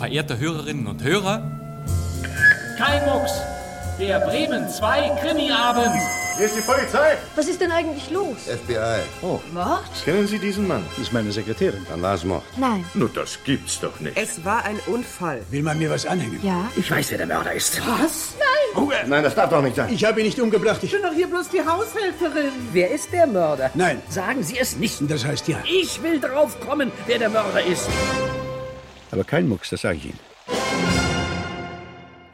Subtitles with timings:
[0.00, 1.42] verehrte Hörerinnen und Hörer.
[2.78, 3.32] Kein Mucks,
[3.98, 5.92] der Bremen 2 Krimiabend.
[6.38, 7.18] Hier ist die Polizei.
[7.36, 8.38] Was ist denn eigentlich los?
[8.46, 9.02] FBI.
[9.20, 9.40] Oh.
[9.52, 9.82] Mord?
[10.02, 10.82] Kennen Sie diesen Mann?
[10.96, 11.86] Das ist meine Sekretärin.
[11.86, 12.42] Dann war es Mord.
[12.56, 12.86] Nein.
[12.94, 14.16] Nur das gibt's doch nicht.
[14.16, 15.42] Es war ein Unfall.
[15.50, 16.40] Will man mir was anhängen?
[16.42, 16.64] Ja.
[16.76, 17.78] Ich weiß, wer der Mörder ist.
[17.80, 18.36] Was?
[18.38, 18.82] Nein.
[18.82, 18.94] Ruhe!
[19.06, 19.92] Nein, das darf doch nicht sein.
[19.92, 20.82] Ich habe ihn nicht umgebracht.
[20.82, 22.52] Ich bin doch hier bloß die Haushälterin.
[22.72, 23.70] Wer ist der Mörder?
[23.74, 24.00] Nein.
[24.08, 24.98] Sagen Sie es nicht.
[25.10, 25.58] Das heißt ja.
[25.70, 27.86] Ich will drauf kommen, wer der Mörder ist.
[29.10, 30.18] Aber kein Mucks, das sage ich Ihnen.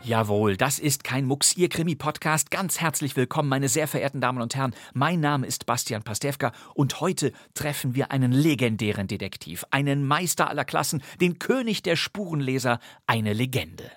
[0.06, 2.52] Jawohl, das ist kein Mucks, Ihr Krimi-Podcast.
[2.52, 4.72] Ganz herzlich willkommen, meine sehr verehrten Damen und Herren.
[4.94, 10.64] Mein Name ist Bastian Pastewka und heute treffen wir einen legendären Detektiv, einen Meister aller
[10.64, 13.90] Klassen, den König der Spurenleser, eine Legende.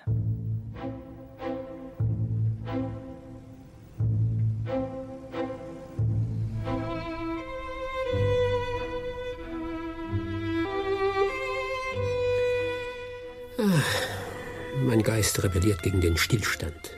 [14.86, 16.96] Mein Geist rebelliert gegen den Stillstand.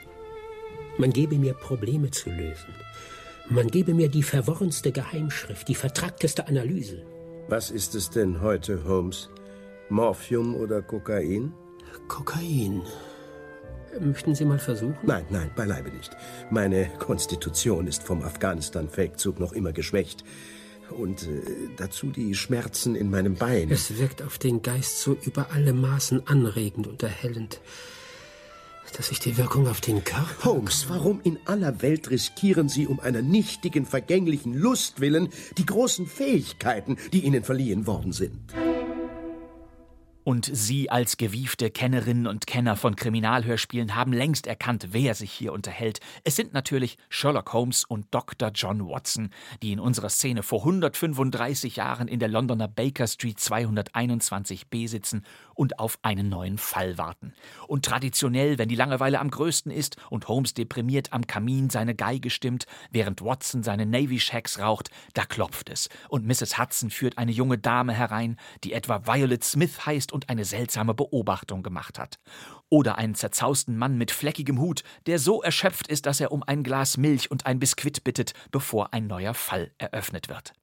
[0.96, 2.74] Man gebe mir Probleme zu lösen.
[3.48, 7.04] Man gebe mir die verworrenste Geheimschrift, die vertrackteste Analyse.
[7.48, 9.28] Was ist es denn heute, Holmes?
[9.88, 11.52] Morphium oder Kokain?
[12.06, 12.82] Kokain.
[14.00, 14.96] Möchten Sie mal versuchen?
[15.02, 16.16] Nein, nein, beileibe nicht.
[16.50, 20.24] Meine Konstitution ist vom Afghanistan-Feldzug noch immer geschwächt.
[20.92, 21.42] Und äh,
[21.76, 23.70] dazu die Schmerzen in meinem Bein.
[23.70, 27.60] Es wirkt auf den Geist so über alle Maßen anregend und erhellend,
[28.96, 30.44] dass sich die Wirkung auf den Körper.
[30.44, 36.06] Holmes, warum in aller Welt riskieren Sie um einer nichtigen, vergänglichen Lust willen die großen
[36.06, 38.52] Fähigkeiten, die Ihnen verliehen worden sind?
[40.24, 45.52] Und Sie als gewiefte Kennerinnen und Kenner von Kriminalhörspielen haben längst erkannt, wer sich hier
[45.52, 45.98] unterhält.
[46.22, 48.50] Es sind natürlich Sherlock Holmes und Dr.
[48.54, 49.30] John Watson,
[49.62, 55.78] die in unserer Szene vor 135 Jahren in der Londoner Baker Street 221b sitzen und
[55.78, 57.34] auf einen neuen Fall warten.
[57.66, 62.30] Und traditionell, wenn die Langeweile am größten ist und Holmes deprimiert am Kamin seine Geige
[62.30, 65.88] stimmt, während Watson seine Navy Shacks raucht, da klopft es.
[66.08, 66.58] Und Mrs.
[66.58, 71.62] Hudson führt eine junge Dame herein, die etwa Violet Smith heißt und eine seltsame Beobachtung
[71.62, 72.18] gemacht hat.
[72.68, 76.62] Oder einen zerzausten Mann mit fleckigem Hut, der so erschöpft ist, dass er um ein
[76.62, 80.54] Glas Milch und ein Biskuit bittet, bevor ein neuer Fall eröffnet wird.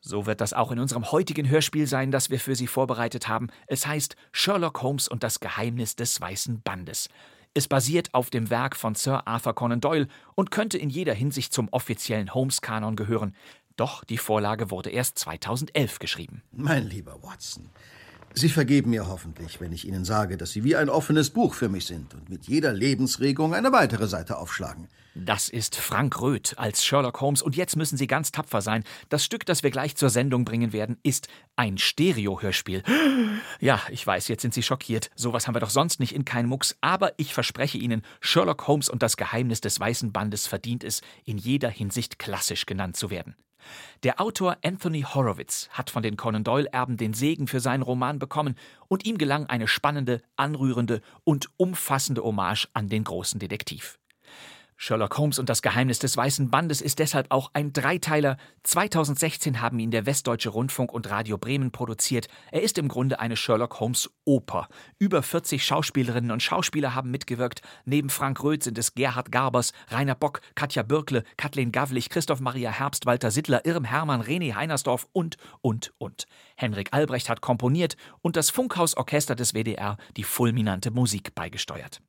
[0.00, 3.48] So wird das auch in unserem heutigen Hörspiel sein, das wir für Sie vorbereitet haben.
[3.66, 7.08] Es heißt Sherlock Holmes und das Geheimnis des Weißen Bandes.
[7.54, 11.54] Es basiert auf dem Werk von Sir Arthur Conan Doyle und könnte in jeder Hinsicht
[11.54, 13.34] zum offiziellen Holmes-Kanon gehören.
[13.76, 16.42] Doch die Vorlage wurde erst 2011 geschrieben.
[16.52, 17.70] Mein lieber Watson,
[18.38, 21.70] Sie vergeben mir hoffentlich, wenn ich Ihnen sage, dass Sie wie ein offenes Buch für
[21.70, 24.88] mich sind und mit jeder Lebensregung eine weitere Seite aufschlagen.
[25.18, 28.84] Das ist Frank Röth als Sherlock Holmes und jetzt müssen Sie ganz tapfer sein.
[29.08, 32.82] Das Stück, das wir gleich zur Sendung bringen werden, ist ein Stereo-Hörspiel.
[33.58, 35.10] Ja, ich weiß, jetzt sind Sie schockiert.
[35.14, 38.90] Sowas haben wir doch sonst nicht in keinem Mucks, aber ich verspreche Ihnen, Sherlock Holmes
[38.90, 43.36] und das Geheimnis des Weißen Bandes verdient es, in jeder Hinsicht klassisch genannt zu werden.
[44.02, 48.54] Der Autor Anthony Horowitz hat von den Conan Doyle-Erben den Segen für seinen Roman bekommen
[48.88, 53.98] und ihm gelang eine spannende, anrührende und umfassende Hommage an den großen Detektiv.
[54.78, 58.36] Sherlock Holmes und das Geheimnis des Weißen Bandes ist deshalb auch ein Dreiteiler.
[58.62, 62.28] 2016 haben ihn der Westdeutsche Rundfunk und Radio Bremen produziert.
[62.52, 64.68] Er ist im Grunde eine Sherlock Holmes Oper.
[64.98, 67.62] Über 40 Schauspielerinnen und Schauspieler haben mitgewirkt.
[67.86, 72.70] Neben Frank Röth sind es Gerhard Garbers, Rainer Bock, Katja Birkle, Kathleen Gavlich, Christoph Maria
[72.70, 76.26] Herbst, Walter Sittler, Irm Hermann, René Heinersdorf und, und, und.
[76.54, 82.02] Henrik Albrecht hat komponiert und das Funkhausorchester des WDR die fulminante Musik beigesteuert.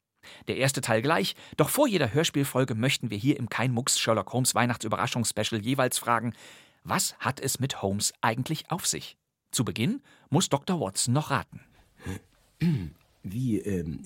[0.48, 4.34] Der erste Teil gleich, doch vor jeder Hörspielfolge möchten wir hier im Kein Mucks Sherlock
[4.34, 6.34] Holmes Weihnachtsüberraschungsspecial jeweils fragen,
[6.84, 9.18] was hat es mit Holmes eigentlich auf sich?
[9.52, 10.80] Zu Beginn muss Dr.
[10.80, 11.62] Watson noch raten.
[13.24, 14.00] Wie, ähm,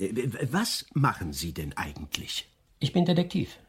[0.51, 2.49] was machen Sie denn eigentlich?
[2.79, 3.59] Ich bin Detektiv.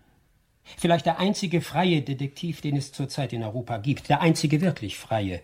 [0.78, 4.08] Vielleicht der einzige freie Detektiv, den es zurzeit in Europa gibt.
[4.08, 5.42] Der einzige wirklich freie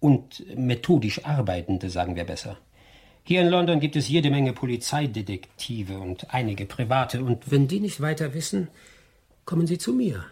[0.00, 2.58] und methodisch arbeitende, sagen wir besser.
[3.28, 7.24] Hier in London gibt es jede Menge Polizeidetektive und einige private.
[7.24, 8.68] Und wenn die nicht weiter wissen,
[9.44, 10.24] kommen sie zu mir.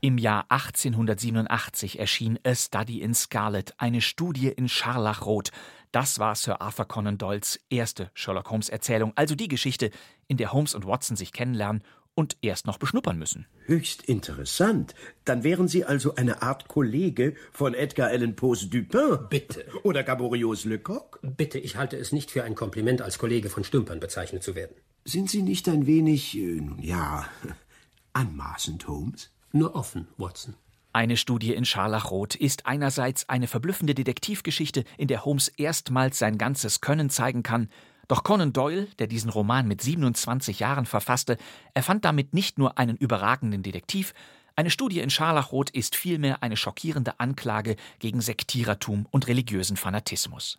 [0.00, 5.50] Im Jahr 1887 erschien A Study in Scarlet, eine Studie in Scharlachrot.
[5.90, 9.90] Das war Sir Arthur Conan Doyles erste Sherlock Holmes Erzählung, also die Geschichte,
[10.28, 11.82] in der Holmes und Watson sich kennenlernen
[12.16, 13.46] und erst noch beschnuppern müssen.
[13.66, 14.94] Höchst interessant.
[15.24, 19.18] Dann wären Sie also eine Art Kollege von Edgar Allan Poes Dupin.
[19.28, 19.66] Bitte.
[19.84, 21.20] Oder Gaborios Lecoq.
[21.22, 24.74] Bitte, ich halte es nicht für ein Kompliment, als Kollege von Stümpern bezeichnet zu werden.
[25.04, 27.26] Sind Sie nicht ein wenig, äh, nun ja,
[28.14, 29.30] anmaßend, Holmes?
[29.52, 30.54] Nur offen, Watson.
[30.92, 36.80] Eine Studie in Scharlachrot ist einerseits eine verblüffende Detektivgeschichte, in der Holmes erstmals sein ganzes
[36.80, 37.68] Können zeigen kann,
[38.08, 41.36] Doch Conan Doyle, der diesen Roman mit 27 Jahren verfasste,
[41.74, 44.14] erfand damit nicht nur einen überragenden Detektiv,
[44.58, 50.58] eine Studie in Scharlachrot ist vielmehr eine schockierende Anklage gegen Sektierertum und religiösen Fanatismus.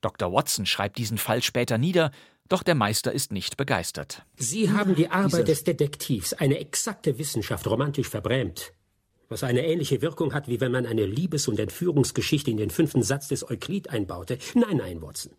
[0.00, 0.32] Dr.
[0.32, 2.12] Watson schreibt diesen Fall später nieder,
[2.48, 4.22] doch der Meister ist nicht begeistert.
[4.36, 8.72] Sie haben die Arbeit des Detektivs, eine exakte Wissenschaft, romantisch verbrämt.
[9.28, 13.02] Was eine ähnliche Wirkung hat, wie wenn man eine Liebes- und Entführungsgeschichte in den fünften
[13.02, 14.38] Satz des Euklid einbaute.
[14.54, 15.32] Nein, nein, Watson.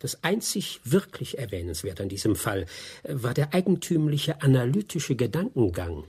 [0.00, 2.66] Das einzig wirklich erwähnenswert an diesem Fall
[3.04, 6.04] war der eigentümliche analytische Gedankengang,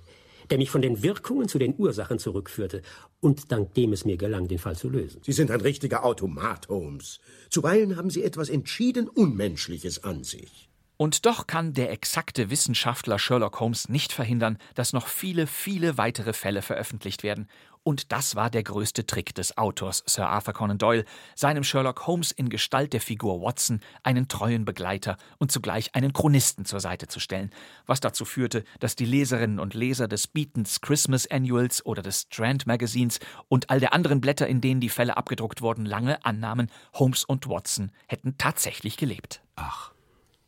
[0.49, 2.81] der mich von den Wirkungen zu den Ursachen zurückführte
[3.19, 5.21] und dank dem es mir gelang, den Fall zu lösen.
[5.23, 7.19] Sie sind ein richtiger Automat, Holmes.
[7.49, 10.69] Zuweilen haben Sie etwas entschieden Unmenschliches an sich.
[11.01, 16.31] Und doch kann der exakte Wissenschaftler Sherlock Holmes nicht verhindern, dass noch viele, viele weitere
[16.31, 17.49] Fälle veröffentlicht werden.
[17.83, 21.05] Und das war der größte Trick des Autors Sir Arthur Conan Doyle,
[21.35, 26.65] seinem Sherlock Holmes in Gestalt der Figur Watson einen treuen Begleiter und zugleich einen Chronisten
[26.65, 27.49] zur Seite zu stellen,
[27.87, 32.67] was dazu führte, dass die Leserinnen und Leser des Beatons Christmas Annuals oder des Strand
[32.67, 37.23] Magazines und all der anderen Blätter, in denen die Fälle abgedruckt wurden, lange annahmen, Holmes
[37.23, 39.41] und Watson hätten tatsächlich gelebt.
[39.55, 39.91] Ach.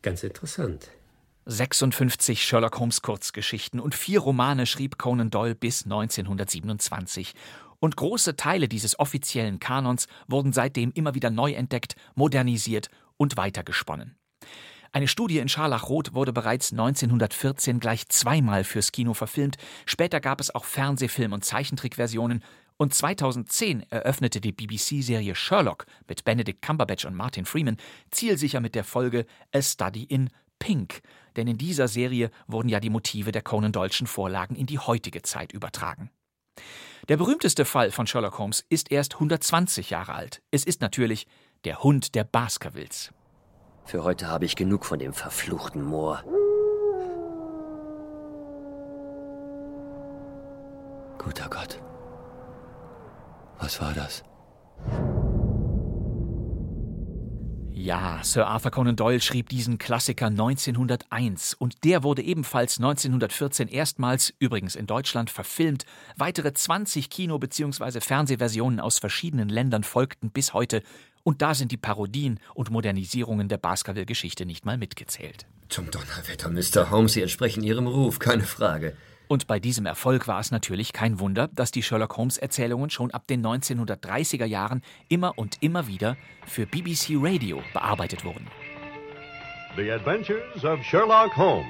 [0.02, 0.90] Ganz interessant.
[1.46, 7.34] 56 Sherlock Holmes Kurzgeschichten und vier Romane schrieb Conan Doyle bis 1927.
[7.80, 12.88] Und große Teile dieses offiziellen Kanons wurden seitdem immer wieder neu entdeckt, modernisiert
[13.18, 14.16] und weitergesponnen.
[14.92, 19.56] Eine Studie in Scharlachrot wurde bereits 1914 gleich zweimal fürs Kino verfilmt.
[19.86, 22.42] Später gab es auch Fernsehfilm- und Zeichentrickversionen.
[22.76, 27.76] Und 2010 eröffnete die BBC-Serie Sherlock mit Benedict Cumberbatch und Martin Freeman
[28.10, 31.02] zielsicher mit der Folge A Study in Pink.
[31.36, 35.22] Denn in dieser Serie wurden ja die Motive der Conan Doyle'schen Vorlagen in die heutige
[35.22, 36.10] Zeit übertragen.
[37.08, 40.42] Der berühmteste Fall von Sherlock Holmes ist erst 120 Jahre alt.
[40.50, 41.26] Es ist natürlich
[41.64, 43.12] der Hund der Baskervilles.
[43.84, 46.22] Für heute habe ich genug von dem verfluchten Moor.
[51.18, 51.80] Guter Gott.
[53.58, 54.24] Was war das?
[57.84, 64.32] Ja, Sir Arthur Conan Doyle schrieb diesen Klassiker 1901 und der wurde ebenfalls 1914 erstmals,
[64.38, 65.84] übrigens in Deutschland, verfilmt.
[66.16, 68.00] Weitere 20 Kino- bzw.
[68.00, 70.82] Fernsehversionen aus verschiedenen Ländern folgten bis heute
[71.24, 75.44] und da sind die Parodien und Modernisierungen der Baskerville-Geschichte nicht mal mitgezählt.
[75.68, 76.90] Zum Donnerwetter, Mr.
[76.90, 78.96] Holmes, Sie entsprechen Ihrem Ruf, keine Frage.
[79.34, 83.10] Und bei diesem Erfolg war es natürlich kein Wunder, dass die Sherlock Holmes Erzählungen schon
[83.10, 86.16] ab den 1930er Jahren immer und immer wieder
[86.46, 88.46] für BBC Radio bearbeitet wurden.
[89.74, 91.66] The Adventures of Sherlock Holmes.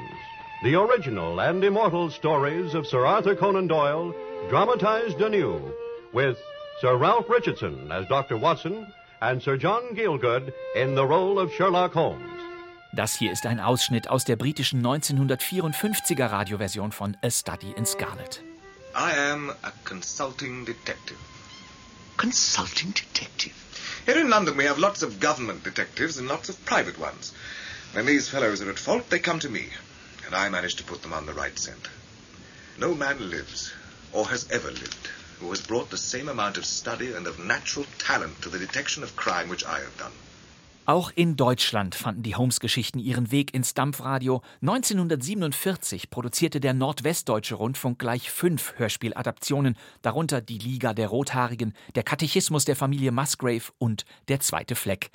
[0.63, 4.13] The original and immortal stories of Sir Arthur Conan Doyle,
[4.51, 5.59] dramatized anew,
[6.13, 6.37] with
[6.83, 8.37] Sir Ralph Richardson as Dr.
[8.37, 8.87] Watson
[9.23, 12.31] and Sir John Gielgud in the role of Sherlock Holmes.
[12.95, 18.41] Das hier ist ein Ausschnitt aus der britischen 1954er Radioversion von A Study in Scarlet.
[18.95, 21.19] I am a consulting detective.
[22.17, 23.53] Consulting detective?
[24.07, 27.33] Here in London we have lots of government detectives and lots of private ones.
[27.95, 29.71] When these fellows are at fault, they come to me,
[30.25, 31.89] and I manage to put them on the right scent.
[32.79, 33.73] No man lives,
[34.13, 35.09] or has ever lived,
[35.41, 39.03] who has brought the same amount of study and of natural talent to the detection
[39.03, 40.13] of crime which I have done.
[40.87, 44.43] Auch in Deutschland fanden die Holmes-Geschichten ihren Weg ins Dampfradio.
[44.61, 52.67] 1947 produzierte der Nordwestdeutsche Rundfunk gleich fünf Hörspieladaptionen, darunter Die Liga der Rothaarigen, Der Katechismus
[52.67, 55.11] der Familie Musgrave und Der zweite Fleck.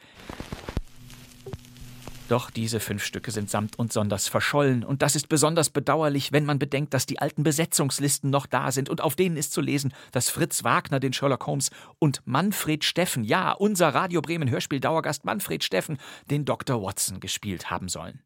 [2.30, 6.46] Doch diese fünf Stücke sind samt und sonders verschollen, und das ist besonders bedauerlich, wenn
[6.46, 9.96] man bedenkt, dass die alten Besetzungslisten noch da sind und auf denen ist zu lesen,
[10.12, 15.64] dass Fritz Wagner den Sherlock Holmes und Manfred Steffen, ja, unser Radio Bremen Hörspiel-Dauergast Manfred
[15.64, 15.98] Steffen,
[16.30, 16.84] den Dr.
[16.84, 18.22] Watson gespielt haben sollen.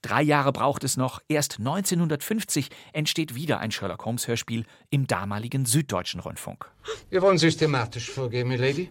[0.00, 1.20] Drei Jahre braucht es noch.
[1.26, 6.70] Erst 1950 entsteht wieder ein Sherlock Holmes Hörspiel im damaligen Süddeutschen Rundfunk.
[7.10, 8.90] Wir wollen systematisch vorgehen, Milady.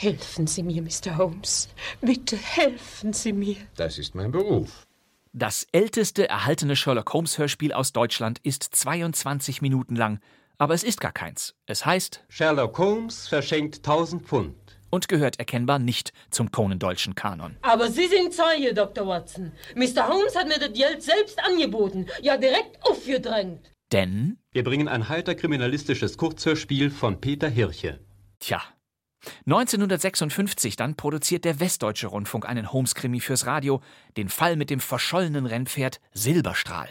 [0.00, 1.18] Helfen Sie mir, Mr.
[1.18, 1.68] Holmes.
[2.00, 3.56] Bitte helfen Sie mir.
[3.76, 4.86] Das ist mein Beruf.
[5.34, 10.20] Das älteste erhaltene Sherlock Holmes Hörspiel aus Deutschland ist 22 Minuten lang,
[10.56, 11.54] aber es ist gar keins.
[11.66, 14.54] Es heißt Sherlock Holmes verschenkt 1000 Pfund
[14.88, 17.58] und gehört erkennbar nicht zum Conan-Deutschen Kanon.
[17.60, 19.06] Aber Sie sind Zeuge, Dr.
[19.06, 19.52] Watson.
[19.74, 20.08] Mr.
[20.08, 23.70] Holmes hat mir das Geld selbst angeboten, ja direkt aufgedrängt.
[23.92, 24.38] Denn?
[24.52, 28.00] Wir bringen ein heiter kriminalistisches Kurzhörspiel von Peter Hirche.
[28.38, 28.62] Tja.
[29.46, 33.80] 1956 dann produziert der Westdeutsche Rundfunk einen Holmes-Krimi fürs Radio,
[34.16, 36.88] den Fall mit dem verschollenen Rennpferd Silberstrahl.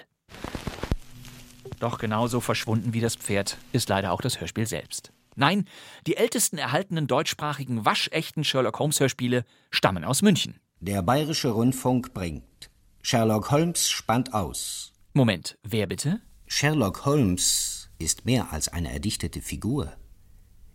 [1.79, 5.11] Doch genauso verschwunden wie das Pferd ist leider auch das Hörspiel selbst.
[5.35, 5.65] Nein,
[6.05, 10.59] die ältesten erhaltenen deutschsprachigen waschechten Sherlock Holmes Hörspiele stammen aus München.
[10.81, 12.69] Der Bayerische Rundfunk bringt
[13.01, 14.91] Sherlock Holmes spannt aus.
[15.13, 16.21] Moment, wer bitte?
[16.47, 19.93] Sherlock Holmes ist mehr als eine erdichtete Figur.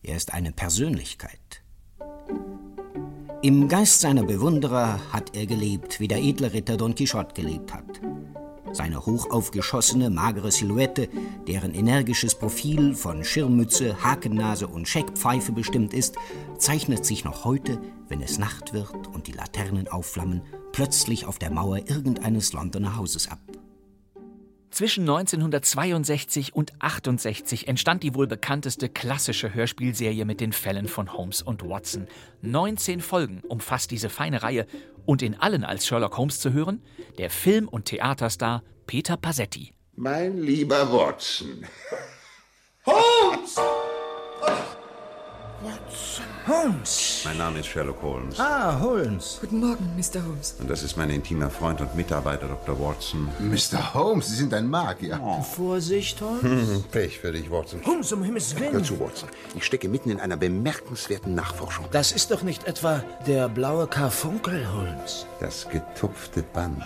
[0.07, 1.63] Er ist eine Persönlichkeit.
[3.41, 8.03] Im Geist seiner Bewunderer hat er gelebt, wie der edle Ritter Don Quixote gelebt hat.
[8.73, 11.09] Seine hochaufgeschossene, magere Silhouette,
[11.47, 16.17] deren energisches Profil von Schirmmütze, Hakennase und Scheckpfeife bestimmt ist,
[16.59, 20.43] zeichnet sich noch heute, wenn es Nacht wird und die Laternen aufflammen,
[20.73, 23.41] plötzlich auf der Mauer irgendeines Londoner Hauses ab.
[24.75, 31.43] Zwischen 1962 und 68 entstand die wohl bekannteste klassische Hörspielserie mit den Fällen von Holmes
[31.43, 32.09] und Watson.
[32.43, 34.67] 19 Folgen umfasst diese feine Reihe
[35.07, 36.83] und in allen als Sherlock Holmes zu hören
[37.19, 39.73] der Film- und Theaterstar Peter Passetti.
[39.95, 41.65] Mein lieber Watson.
[42.85, 43.55] Holmes!
[46.47, 47.23] Holmes!
[47.25, 48.39] Mein Name ist Sherlock Holmes.
[48.39, 49.39] Ah, Holmes.
[49.41, 50.23] Guten Morgen, Mr.
[50.23, 50.57] Holmes.
[50.61, 52.79] Und das ist mein intimer Freund und Mitarbeiter, Dr.
[52.79, 53.29] Watson.
[53.39, 53.95] Mr.
[53.95, 55.19] Holmes, Sie sind ein Magier.
[55.25, 55.41] Oh.
[55.41, 56.43] Vorsicht, Holmes.
[56.43, 57.81] Hm, Pech für dich, Watson.
[57.87, 58.73] Holmes, um Himmels Willen.
[58.75, 59.29] Hör zu, Watson.
[59.57, 61.87] Ich stecke mitten in einer bemerkenswerten Nachforschung.
[61.93, 65.27] Das ist doch nicht etwa der blaue Karfunkel, Holmes.
[65.41, 66.83] Das getupfte Band.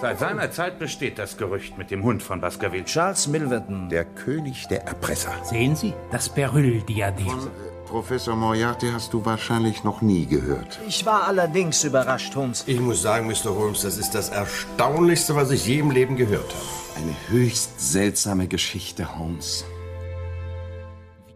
[0.00, 2.84] Seit seiner Zeit besteht das Gerücht mit dem Hund von Baskerville.
[2.84, 3.88] Charles Milverton.
[3.88, 5.32] Der König der Erpresser.
[5.42, 5.92] Sehen Sie?
[6.12, 7.48] Das Beryl-Diadem.
[7.92, 10.80] Professor Moriarty hast du wahrscheinlich noch nie gehört.
[10.88, 12.64] Ich war allerdings überrascht, Holmes.
[12.66, 13.54] Ich muss sagen, Mr.
[13.54, 17.02] Holmes, das ist das Erstaunlichste, was ich je im Leben gehört habe.
[17.02, 19.66] Eine höchst seltsame Geschichte, Holmes.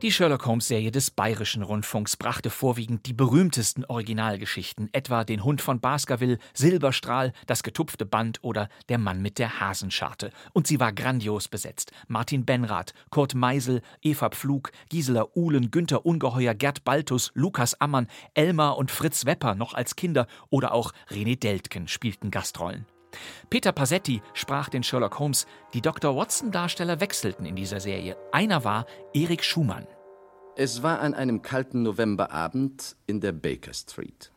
[0.02, 5.80] Die Sherlock Holmes-Serie des Bayerischen Rundfunks brachte vorwiegend die berühmtesten Originalgeschichten, etwa Den Hund von
[5.80, 10.32] Baskerville, Silberstrahl, Das getupfte Band oder Der Mann mit der Hasenscharte.
[10.52, 11.92] Und sie war grandios besetzt.
[12.08, 18.76] Martin Benrath, Kurt Meisel, Eva Pflug, Gisela Uhlen, Günther Ungeheuer, Gerd Baltus, Lukas Ammann, Elmar
[18.76, 22.84] und Fritz Wepper noch als Kinder oder auch René Deltgen spielten Gastrollen.
[23.50, 26.16] Peter Passetti sprach den Sherlock Holmes, die Dr.
[26.16, 28.16] Watson-Darsteller wechselten in dieser Serie.
[28.32, 29.86] Einer war Erik Schumann.
[30.56, 34.32] Es war an einem kalten Novemberabend in der Baker Street.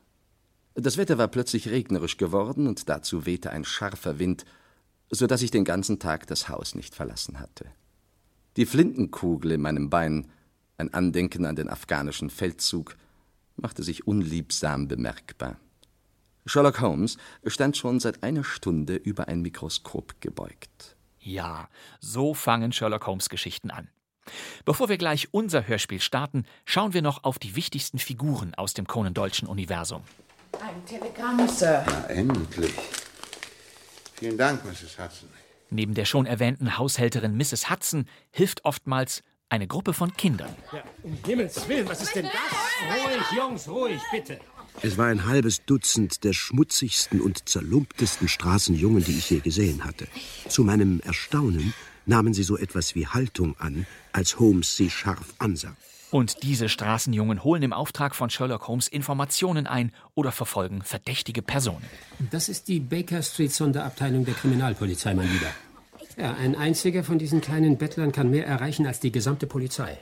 [0.76, 4.46] Das Wetter war plötzlich regnerisch geworden und dazu wehte ein scharfer Wind,
[5.10, 7.66] so dass ich den ganzen Tag das Haus nicht verlassen hatte.
[8.58, 10.28] Die Flintenkugel in meinem Bein,
[10.78, 12.96] ein Andenken an den afghanischen Feldzug,
[13.56, 15.58] machte sich unliebsam bemerkbar.
[16.50, 20.96] Sherlock Holmes stand schon seit einer Stunde über ein Mikroskop gebeugt.
[21.20, 23.88] Ja, so fangen Sherlock Holmes Geschichten an.
[24.66, 28.88] Bevor wir gleich unser Hörspiel starten, schauen wir noch auf die wichtigsten Figuren aus dem
[28.88, 30.02] Conan Doyle'schen Universum.
[30.60, 31.86] Ein Telegramm, Sir.
[31.88, 32.74] Na, endlich.
[34.16, 34.98] Vielen Dank, Mrs.
[34.98, 35.30] Hudson.
[35.70, 37.70] Neben der schon erwähnten Haushälterin Mrs.
[37.70, 40.56] Hudson hilft oftmals eine Gruppe von Kindern.
[40.72, 42.34] Ja, um Himmels Willen, was ist denn das?
[42.34, 44.40] Ruhig, Jungs, ruhig, bitte.
[44.82, 50.08] Es war ein halbes Dutzend der schmutzigsten und zerlumptesten Straßenjungen, die ich je gesehen hatte.
[50.48, 51.74] Zu meinem Erstaunen
[52.06, 55.76] nahmen sie so etwas wie Haltung an, als Holmes sie scharf ansah.
[56.12, 61.86] Und diese Straßenjungen holen im Auftrag von Sherlock Holmes Informationen ein oder verfolgen verdächtige Personen.
[62.32, 65.52] Das ist die Baker Street Sonderabteilung der Kriminalpolizei, mein Lieber.
[66.18, 70.00] Ja, ein einziger von diesen kleinen Bettlern kann mehr erreichen als die gesamte Polizei.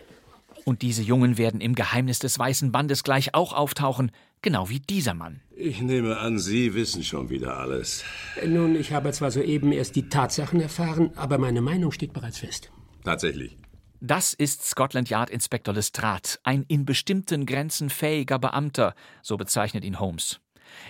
[0.63, 5.13] Und diese Jungen werden im Geheimnis des Weißen Bandes gleich auch auftauchen, genau wie dieser
[5.13, 5.41] Mann.
[5.55, 8.03] Ich nehme an, Sie wissen schon wieder alles.
[8.45, 12.71] Nun, ich habe zwar soeben erst die Tatsachen erfahren, aber meine Meinung steht bereits fest.
[13.03, 13.57] Tatsächlich.
[13.99, 19.99] Das ist Scotland Yard Inspektor Lestrade, ein in bestimmten Grenzen fähiger Beamter, so bezeichnet ihn
[19.99, 20.39] Holmes.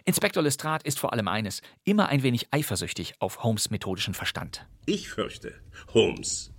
[0.04, 4.68] Inspektor Lestrade ist vor allem eines, immer ein wenig eifersüchtig auf Holmes methodischen Verstand.
[4.86, 5.54] Ich fürchte,
[5.94, 6.52] Holmes,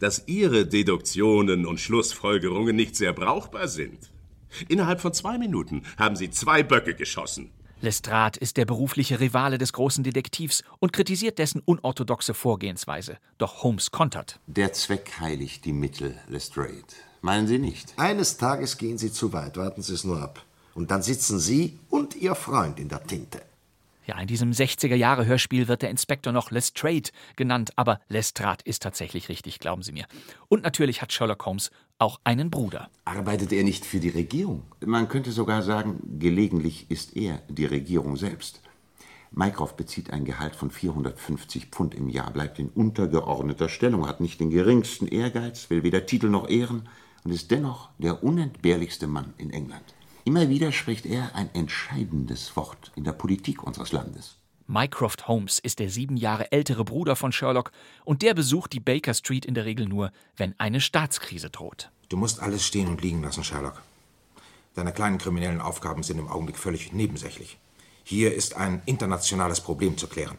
[0.00, 4.12] dass Ihre Deduktionen und Schlussfolgerungen nicht sehr brauchbar sind.
[4.68, 7.50] Innerhalb von zwei Minuten haben Sie zwei Böcke geschossen.
[7.82, 13.18] Lestrade ist der berufliche Rivale des großen Detektivs und kritisiert dessen unorthodoxe Vorgehensweise.
[13.38, 14.38] Doch Holmes kontert.
[14.46, 16.84] Der Zweck heiligt die Mittel, Lestrade.
[17.22, 17.92] Meinen Sie nicht?
[17.96, 20.44] Eines Tages gehen Sie zu weit, warten Sie es nur ab.
[20.74, 23.42] Und dann sitzen Sie und Ihr Freund in der Tinte.
[24.04, 29.60] Ja, in diesem 60er-Jahre-Hörspiel wird der Inspektor noch Lestrade genannt, aber Lestrade ist tatsächlich richtig,
[29.60, 30.06] glauben Sie mir.
[30.48, 31.70] Und natürlich hat Sherlock Holmes
[32.02, 32.90] auch einen Bruder.
[33.04, 34.64] Arbeitet er nicht für die Regierung?
[34.84, 38.60] Man könnte sogar sagen, gelegentlich ist er die Regierung selbst.
[39.30, 44.40] Mycroft bezieht ein Gehalt von 450 Pfund im Jahr, bleibt in untergeordneter Stellung, hat nicht
[44.40, 46.88] den geringsten Ehrgeiz, will weder Titel noch Ehren
[47.24, 49.94] und ist dennoch der unentbehrlichste Mann in England.
[50.24, 54.36] Immer wieder spricht er ein entscheidendes Wort in der Politik unseres Landes.
[54.72, 57.72] Mycroft Holmes ist der sieben Jahre ältere Bruder von Sherlock
[58.06, 61.90] und der besucht die Baker Street in der Regel nur, wenn eine Staatskrise droht.
[62.08, 63.82] Du musst alles stehen und liegen lassen, Sherlock.
[64.74, 67.58] Deine kleinen kriminellen Aufgaben sind im Augenblick völlig nebensächlich.
[68.02, 70.38] Hier ist ein internationales Problem zu klären.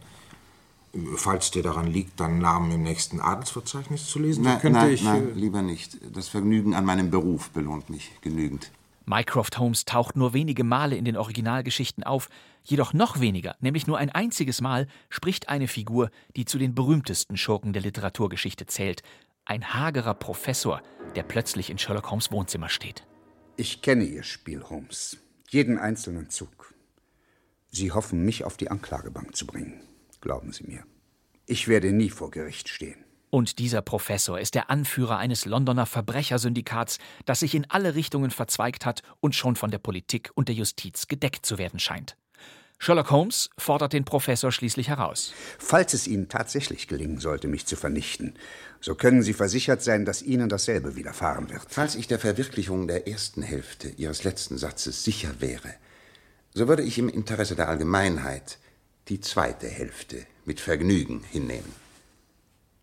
[1.15, 5.03] Falls dir daran liegt, deinen Namen im nächsten Adelsverzeichnis zu lesen, Nein, könnte nein, ich.
[5.03, 5.97] nein, äh, lieber nicht.
[6.11, 8.71] Das Vergnügen an meinem Beruf belohnt mich genügend.
[9.05, 12.29] Mycroft Holmes taucht nur wenige Male in den Originalgeschichten auf,
[12.63, 17.37] jedoch noch weniger, nämlich nur ein einziges Mal, spricht eine Figur, die zu den berühmtesten
[17.37, 19.01] Schurken der Literaturgeschichte zählt.
[19.45, 20.81] Ein hagerer Professor,
[21.15, 23.05] der plötzlich in Sherlock Holmes Wohnzimmer steht.
[23.57, 25.17] Ich kenne Ihr Spiel, Holmes.
[25.49, 26.73] Jeden einzelnen Zug.
[27.69, 29.81] Sie hoffen, mich auf die Anklagebank zu bringen.
[30.21, 30.83] Glauben Sie mir.
[31.45, 33.03] Ich werde nie vor Gericht stehen.
[33.29, 38.85] Und dieser Professor ist der Anführer eines Londoner Verbrechersyndikats, das sich in alle Richtungen verzweigt
[38.85, 42.15] hat und schon von der Politik und der Justiz gedeckt zu werden scheint.
[42.79, 45.33] Sherlock Holmes fordert den Professor schließlich heraus.
[45.57, 48.35] Falls es Ihnen tatsächlich gelingen sollte, mich zu vernichten,
[48.81, 51.65] so können Sie versichert sein, dass Ihnen dasselbe widerfahren wird.
[51.69, 55.73] Falls ich der Verwirklichung der ersten Hälfte Ihres letzten Satzes sicher wäre,
[56.53, 58.59] so würde ich im Interesse der Allgemeinheit
[59.07, 61.73] die zweite Hälfte mit Vergnügen hinnehmen.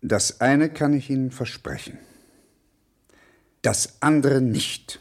[0.01, 1.99] Das eine kann ich Ihnen versprechen.
[3.61, 4.99] Das andere nicht.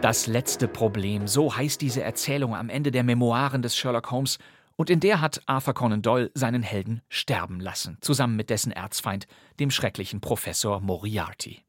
[0.00, 4.38] Das letzte Problem, so heißt diese Erzählung am Ende der Memoiren des Sherlock Holmes,
[4.76, 9.26] und in der hat Arthur Conan Doyle seinen Helden sterben lassen, zusammen mit dessen Erzfeind,
[9.58, 11.64] dem schrecklichen Professor Moriarty.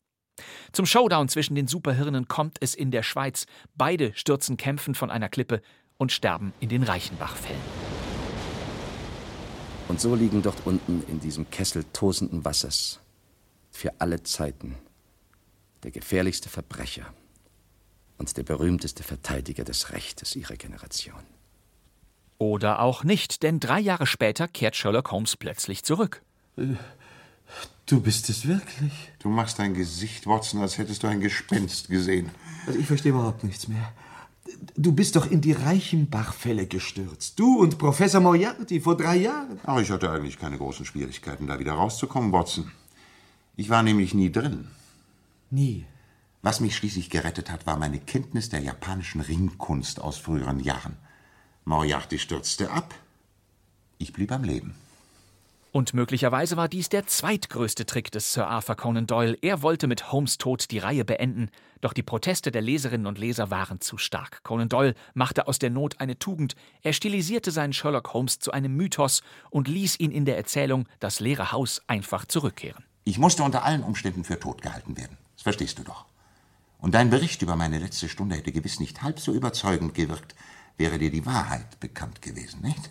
[0.74, 3.48] Zum Showdown zwischen den Superhirnen kommt es in der Schweiz.
[3.74, 5.64] Beide stürzen kämpfend von einer Klippe
[5.98, 7.60] und sterben in den Reichenbachfällen.
[9.88, 13.00] Und so liegen dort unten in diesem Kessel tosenden Wassers
[13.72, 14.76] für alle Zeiten
[15.82, 17.12] der gefährlichste Verbrecher
[18.20, 21.24] und der berühmteste Verteidiger des Rechtes ihrer Generation.
[22.38, 26.22] Oder auch nicht, denn drei Jahre später kehrt Sherlock Holmes plötzlich zurück.
[27.86, 28.94] Du bist es wirklich?
[29.20, 32.30] Du machst dein Gesicht, Watson, als hättest du ein Gespenst gesehen.
[32.68, 33.92] Also ich verstehe überhaupt nichts mehr.
[34.76, 37.39] Du bist doch in die Reichenbachfälle gestürzt.
[37.39, 39.60] Du und Professor Moriarty vor drei Jahren.
[39.63, 42.72] Aber ich hatte eigentlich keine großen Schwierigkeiten, da wieder rauszukommen, Watson.
[43.56, 44.67] Ich war nämlich nie drin.
[45.50, 45.86] Nie.
[46.41, 50.97] Was mich schließlich gerettet hat, war meine Kenntnis der japanischen Ringkunst aus früheren Jahren.
[51.65, 52.95] Moriarty stürzte ab.
[53.97, 54.73] Ich blieb am Leben.
[55.71, 59.38] Und möglicherweise war dies der zweitgrößte Trick des Sir Arthur Conan Doyle.
[59.41, 63.52] Er wollte mit Holmes Tod die Reihe beenden, doch die Proteste der Leserinnen und Leser
[63.52, 64.41] waren zu stark.
[64.43, 66.56] Conan Doyle machte aus der Not eine Tugend.
[66.82, 69.21] Er stilisierte seinen Sherlock Holmes zu einem Mythos
[69.52, 72.84] und ließ ihn in der Erzählung Das leere Haus einfach zurückkehren.
[73.04, 75.17] Ich musste unter allen Umständen für tot gehalten werden.
[75.36, 76.09] Das verstehst du doch.
[76.80, 80.34] Und dein Bericht über meine letzte Stunde hätte gewiss nicht halb so überzeugend gewirkt,
[80.78, 82.89] wäre dir die Wahrheit bekannt gewesen, nicht?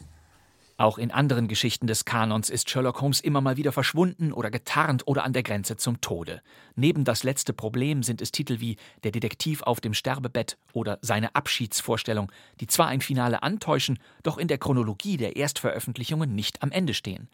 [0.81, 5.09] Auch in anderen Geschichten des Kanons ist Sherlock Holmes immer mal wieder verschwunden oder getarnt
[5.09, 6.40] oder an der Grenze zum Tode.
[6.77, 11.35] Neben das letzte Problem sind es Titel wie Der Detektiv auf dem Sterbebett oder Seine
[11.35, 16.94] Abschiedsvorstellung, die zwar ein Finale antäuschen, doch in der Chronologie der Erstveröffentlichungen nicht am Ende
[16.94, 17.29] stehen.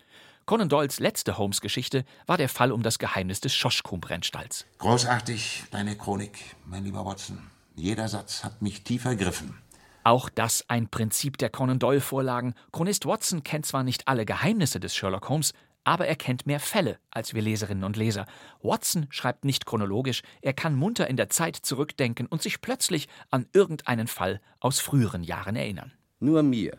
[0.47, 4.67] Conan Doyles letzte Holmes-Geschichte war der Fall um das Geheimnis des Schoschkum-Brennstalls.
[4.77, 7.39] Großartig, deine Chronik, mein lieber Watson.
[7.77, 9.57] Jeder Satz hat mich tief ergriffen.
[10.05, 12.55] Auch das ein Prinzip der Conan Doyle-Vorlagen.
[12.73, 16.99] Chronist Watson kennt zwar nicht alle Geheimnisse des Sherlock Holmes, aber er kennt mehr Fälle
[17.11, 18.27] als wir Leserinnen und Leser.
[18.63, 23.47] Watson schreibt nicht chronologisch, er kann munter in der Zeit zurückdenken und sich plötzlich an
[23.55, 25.93] irgendeinen Fall aus früheren Jahren erinnern.
[26.21, 26.77] Nur mir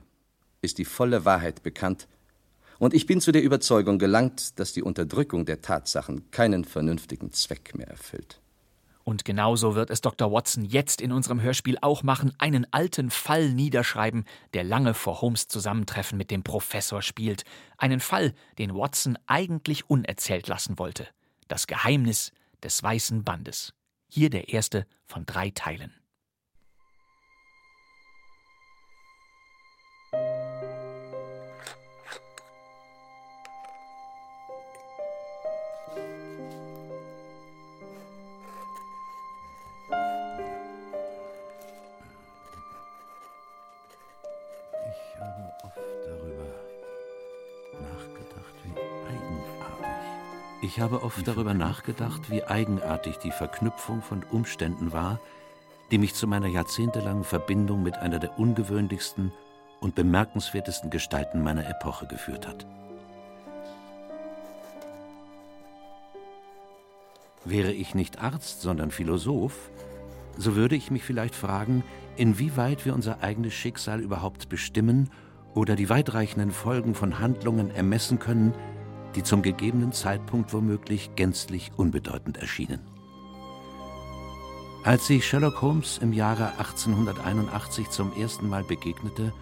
[0.61, 2.07] ist die volle Wahrheit bekannt,
[2.79, 7.75] und ich bin zu der Überzeugung gelangt, dass die Unterdrückung der Tatsachen keinen vernünftigen Zweck
[7.75, 8.41] mehr erfüllt.
[9.05, 10.31] Und genauso wird es Dr.
[10.31, 15.47] Watson jetzt in unserem Hörspiel auch machen, einen alten Fall niederschreiben, der lange vor Holmes
[15.47, 17.43] Zusammentreffen mit dem Professor spielt.
[17.77, 21.07] Einen Fall, den Watson eigentlich unerzählt lassen wollte.
[21.47, 22.31] Das Geheimnis
[22.63, 23.73] des Weißen Bandes.
[24.07, 25.93] Hier der erste von drei Teilen.
[50.75, 55.21] Ich habe oft darüber nachgedacht, wie eigenartig die Verknüpfung von Umständen war,
[55.89, 59.31] die mich zu meiner jahrzehntelangen Verbindung mit einer der ungewöhnlichsten
[59.79, 62.67] und bemerkenswertesten Gestalten meiner Epoche geführt hat.
[67.45, 69.71] Wäre ich nicht Arzt, sondern Philosoph,
[70.37, 71.85] so würde ich mich vielleicht fragen,
[72.17, 75.09] inwieweit wir unser eigenes Schicksal überhaupt bestimmen
[75.53, 78.53] oder die weitreichenden Folgen von Handlungen ermessen können,
[79.15, 82.81] die zum gegebenen Zeitpunkt womöglich gänzlich unbedeutend erschienen.
[84.83, 89.33] Als ich Sherlock Holmes im Jahre 1881 zum ersten Mal begegnete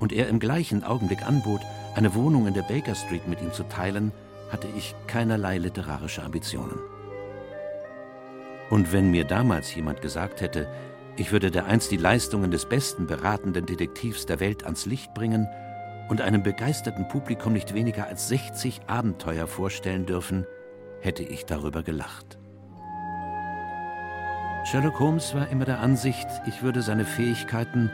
[0.00, 1.60] und er im gleichen Augenblick anbot,
[1.94, 4.12] eine Wohnung in der Baker Street mit ihm zu teilen,
[4.50, 6.78] hatte ich keinerlei literarische Ambitionen.
[8.68, 10.68] Und wenn mir damals jemand gesagt hätte,
[11.16, 15.46] ich würde dereinst die Leistungen des besten beratenden Detektivs der Welt ans Licht bringen
[16.08, 20.46] und einem begeisterten Publikum nicht weniger als 60 Abenteuer vorstellen dürfen,
[21.00, 22.38] hätte ich darüber gelacht.
[24.64, 27.90] Sherlock Holmes war immer der Ansicht, ich würde seine Fähigkeiten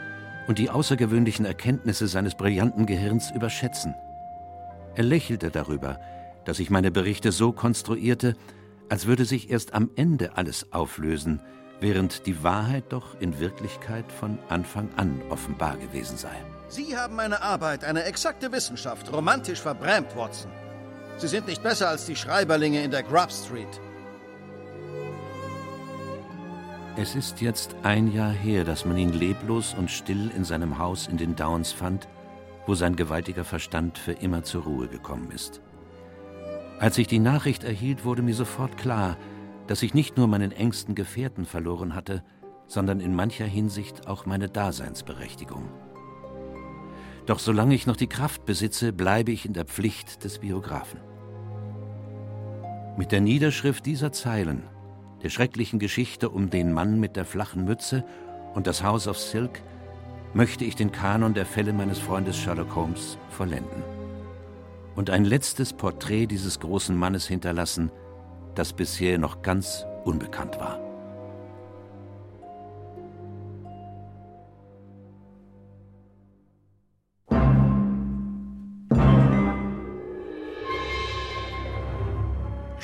[0.47, 3.95] und die außergewöhnlichen Erkenntnisse seines brillanten Gehirns überschätzen.
[4.95, 5.99] Er lächelte darüber,
[6.45, 8.35] dass ich meine Berichte so konstruierte,
[8.89, 11.41] als würde sich erst am Ende alles auflösen,
[11.79, 16.35] während die Wahrheit doch in Wirklichkeit von Anfang an offenbar gewesen sei.
[16.69, 20.51] Sie haben eine Arbeit, eine exakte Wissenschaft, romantisch verbrämt, Watson.
[21.17, 23.81] Sie sind nicht besser als die Schreiberlinge in der Grub Street.
[26.95, 31.07] Es ist jetzt ein Jahr her, dass man ihn leblos und still in seinem Haus
[31.07, 32.07] in den Downs fand,
[32.67, 35.61] wo sein gewaltiger Verstand für immer zur Ruhe gekommen ist.
[36.79, 39.17] Als ich die Nachricht erhielt, wurde mir sofort klar,
[39.65, 42.23] dass ich nicht nur meinen engsten Gefährten verloren hatte,
[42.67, 45.67] sondern in mancher Hinsicht auch meine Daseinsberechtigung.
[47.29, 50.99] Doch solange ich noch die Kraft besitze, bleibe ich in der Pflicht des Biografen.
[52.97, 54.63] Mit der Niederschrift dieser Zeilen
[55.21, 58.03] der schrecklichen Geschichte um den Mann mit der flachen Mütze
[58.55, 59.61] und das House of Silk,
[60.33, 63.83] möchte ich den Kanon der Fälle meines Freundes Sherlock Holmes vollenden
[64.95, 67.91] und ein letztes Porträt dieses großen Mannes hinterlassen,
[68.55, 70.88] das bisher noch ganz unbekannt war.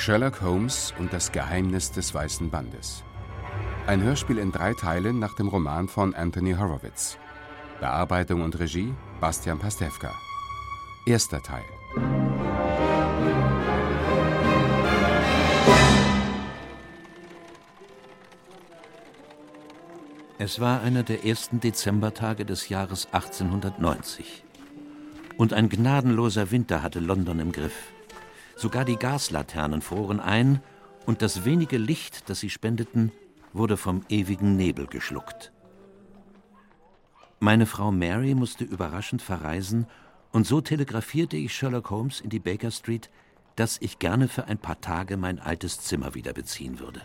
[0.06, 3.04] Sherlock Holmes und das Geheimnis des Weißen Bandes.
[3.88, 7.18] Ein Hörspiel in drei Teilen nach dem Roman von Anthony Horowitz.
[7.80, 10.14] Bearbeitung und Regie Bastian Pastewka.
[11.08, 11.64] Erster Teil.
[20.38, 24.44] Es war einer der ersten Dezembertage des Jahres 1890.
[25.36, 27.95] Und ein gnadenloser Winter hatte London im Griff.
[28.56, 30.62] Sogar die Gaslaternen froren ein,
[31.06, 33.12] und das wenige Licht, das sie spendeten,
[33.54, 35.52] wurde vom ewigen Nebel geschluckt.
[37.40, 39.88] Meine Frau Mary musste überraschend verreisen,
[40.32, 43.10] und so telegrafierte ich Sherlock Holmes in die Baker Street,
[43.56, 47.02] dass ich gerne für ein paar Tage mein altes Zimmer wieder beziehen würde.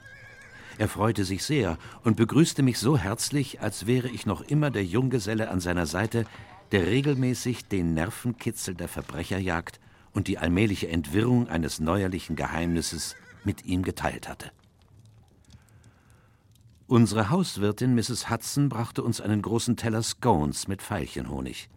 [0.78, 4.84] Er freute sich sehr und begrüßte mich so herzlich, als wäre ich noch immer der
[4.84, 6.24] Junggeselle an seiner Seite,
[6.72, 9.78] der regelmäßig den Nervenkitzel der Verbrecherjagd
[10.12, 14.50] und die allmähliche Entwirrung eines neuerlichen Geheimnisses mit ihm geteilt hatte.
[16.86, 18.30] Unsere Hauswirtin Mrs.
[18.30, 21.68] Hudson brachte uns einen großen Teller Scones mit Veilchenhonig.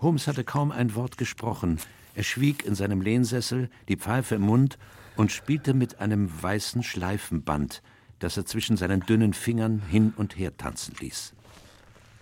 [0.00, 1.80] Holmes hatte kaum ein Wort gesprochen.
[2.14, 4.78] Er schwieg in seinem Lehnsessel, die Pfeife im Mund
[5.16, 7.82] und spielte mit einem weißen Schleifenband,
[8.20, 11.32] das er zwischen seinen dünnen Fingern hin und her tanzen ließ.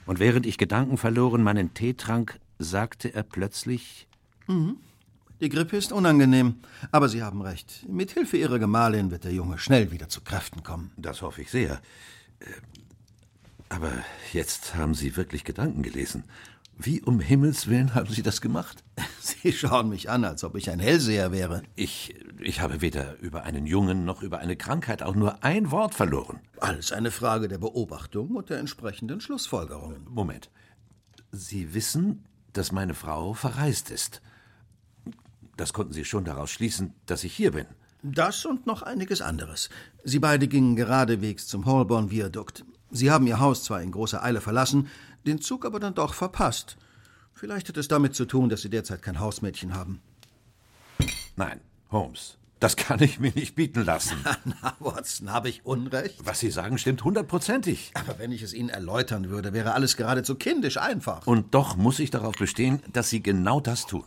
[0.07, 4.09] Und während ich gedankenverloren meinen Tee trank, sagte er plötzlich
[4.49, 4.77] Mhm.
[5.43, 6.61] Die Grippe ist unangenehm,
[6.93, 7.85] aber Sie haben recht.
[7.89, 10.93] Mit Hilfe Ihrer Gemahlin wird der Junge schnell wieder zu Kräften kommen.
[10.97, 11.83] Das hoffe ich sehr.
[12.39, 12.45] Äh,
[13.69, 13.91] Aber
[14.33, 16.23] jetzt haben Sie wirklich Gedanken gelesen.
[16.79, 18.85] Wie um Himmels Willen haben Sie das gemacht?
[19.21, 21.65] Sie schauen mich an, als ob ich ein Hellseher wäre.
[21.75, 25.97] Ich, ich habe weder über einen Jungen noch über eine Krankheit auch nur ein Wort
[25.97, 26.39] verloren.
[26.61, 30.07] Alles eine Frage der Beobachtung und der entsprechenden Schlussfolgerungen.
[30.09, 30.51] Moment.
[31.33, 34.23] Sie wissen, dass meine Frau verreist ist.
[35.57, 37.67] Das konnten Sie schon daraus schließen, dass ich hier bin.
[38.03, 39.71] Das und noch einiges anderes.
[40.03, 42.65] Sie beide gingen geradewegs zum Holborn Viadukt.
[42.91, 44.89] Sie haben Ihr Haus zwar in großer Eile verlassen,
[45.27, 46.77] den Zug aber dann doch verpasst.
[47.33, 50.01] Vielleicht hat es damit zu tun, dass Sie derzeit kein Hausmädchen haben.
[51.37, 51.61] Nein,
[51.91, 54.19] Holmes, das kann ich mir nicht bieten lassen.
[54.45, 56.25] Na, Watson, habe ich Unrecht?
[56.25, 57.91] Was Sie sagen, stimmt hundertprozentig.
[57.95, 61.27] Aber wenn ich es Ihnen erläutern würde, wäre alles geradezu kindisch einfach.
[61.27, 64.05] Und doch muss ich darauf bestehen, dass Sie genau das tun.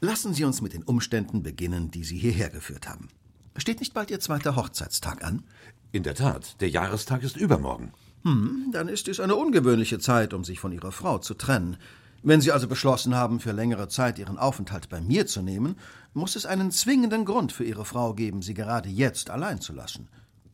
[0.00, 3.08] Lassen Sie uns mit den Umständen beginnen, die Sie hierher geführt haben.
[3.56, 5.42] Steht nicht bald Ihr zweiter Hochzeitstag an?
[5.90, 7.92] In der Tat, der Jahrestag ist übermorgen.
[8.22, 11.78] Hm, dann ist es eine ungewöhnliche Zeit, um sich von Ihrer Frau zu trennen.
[12.22, 15.74] Wenn Sie also beschlossen haben, für längere Zeit Ihren Aufenthalt bei mir zu nehmen,
[16.14, 20.08] muss es einen zwingenden Grund für Ihre Frau geben, Sie gerade jetzt allein zu lassen.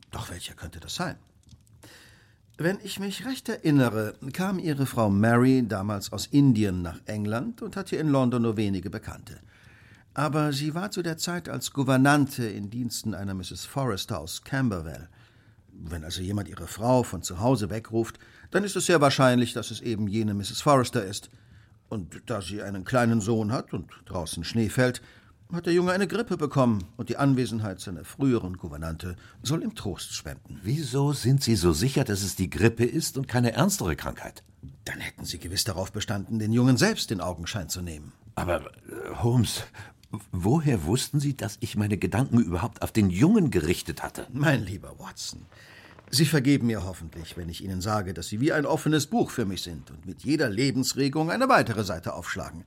[0.09, 1.17] Doch welcher könnte das sein?
[2.57, 7.75] Wenn ich mich recht erinnere, kam Ihre Frau Mary damals aus Indien nach England und
[7.75, 9.41] hat hier in London nur wenige Bekannte.
[10.13, 13.65] Aber sie war zu der Zeit als Gouvernante in Diensten einer Mrs.
[13.65, 15.09] Forrester aus Camberwell.
[15.73, 18.19] Wenn also jemand ihre Frau von zu Hause wegruft,
[18.51, 20.61] dann ist es sehr wahrscheinlich, dass es eben jene Mrs.
[20.61, 21.29] Forrester ist.
[21.89, 25.01] Und da sie einen kleinen Sohn hat und draußen Schnee fällt,
[25.51, 30.13] hat der Junge eine Grippe bekommen und die Anwesenheit seiner früheren Gouvernante soll ihm Trost
[30.13, 30.59] spenden.
[30.63, 34.43] Wieso sind Sie so sicher, dass es die Grippe ist und keine ernstere Krankheit?
[34.85, 38.11] Dann hätten Sie gewiss darauf bestanden, den Jungen selbst in Augenschein zu nehmen.
[38.35, 39.63] Aber, äh, Holmes,
[40.31, 44.27] woher wussten Sie, dass ich meine Gedanken überhaupt auf den Jungen gerichtet hatte?
[44.31, 45.45] Mein lieber Watson,
[46.11, 49.45] Sie vergeben mir hoffentlich, wenn ich Ihnen sage, dass Sie wie ein offenes Buch für
[49.45, 52.63] mich sind und mit jeder Lebensregung eine weitere Seite aufschlagen.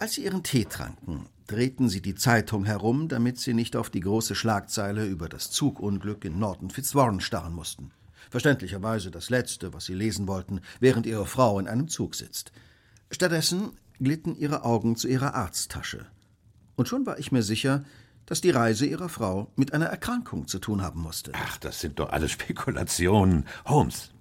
[0.00, 4.00] Als Sie Ihren Tee tranken, drehten Sie die Zeitung herum, damit Sie nicht auf die
[4.00, 7.90] große Schlagzeile über das Zugunglück in Norton Fitzwarren starren mussten.
[8.30, 12.50] Verständlicherweise das Letzte, was Sie lesen wollten, während Ihre Frau in einem Zug sitzt.
[13.10, 16.06] Stattdessen glitten Ihre Augen zu Ihrer Arzttasche.
[16.76, 17.84] Und schon war ich mir sicher,
[18.24, 21.32] dass die Reise Ihrer Frau mit einer Erkrankung zu tun haben musste.
[21.34, 23.44] Ach, das sind doch alles Spekulationen.
[23.66, 24.14] Holmes,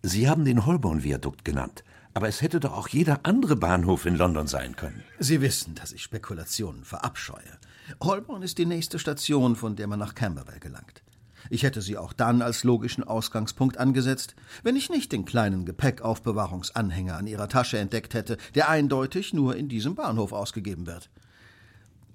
[0.00, 1.82] Sie haben den Holborn-Viadukt genannt.
[2.14, 5.02] Aber es hätte doch auch jeder andere Bahnhof in London sein können.
[5.18, 7.58] Sie wissen, dass ich Spekulationen verabscheue.
[8.00, 11.02] Holborn ist die nächste Station, von der man nach Camberwell gelangt.
[11.50, 17.16] Ich hätte sie auch dann als logischen Ausgangspunkt angesetzt, wenn ich nicht den kleinen Gepäckaufbewahrungsanhänger
[17.16, 21.10] an ihrer Tasche entdeckt hätte, der eindeutig nur in diesem Bahnhof ausgegeben wird.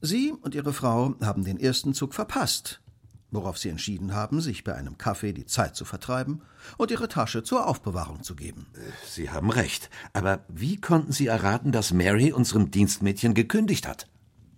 [0.02, 2.80] Sie und Ihre Frau haben den ersten Zug verpasst,
[3.32, 6.42] worauf Sie entschieden haben, sich bei einem Kaffee die Zeit zu vertreiben
[6.78, 8.68] und Ihre Tasche zur Aufbewahrung zu geben.
[9.08, 9.90] Sie haben recht.
[10.14, 14.08] Aber wie konnten Sie erraten, dass Mary unserem Dienstmädchen gekündigt hat?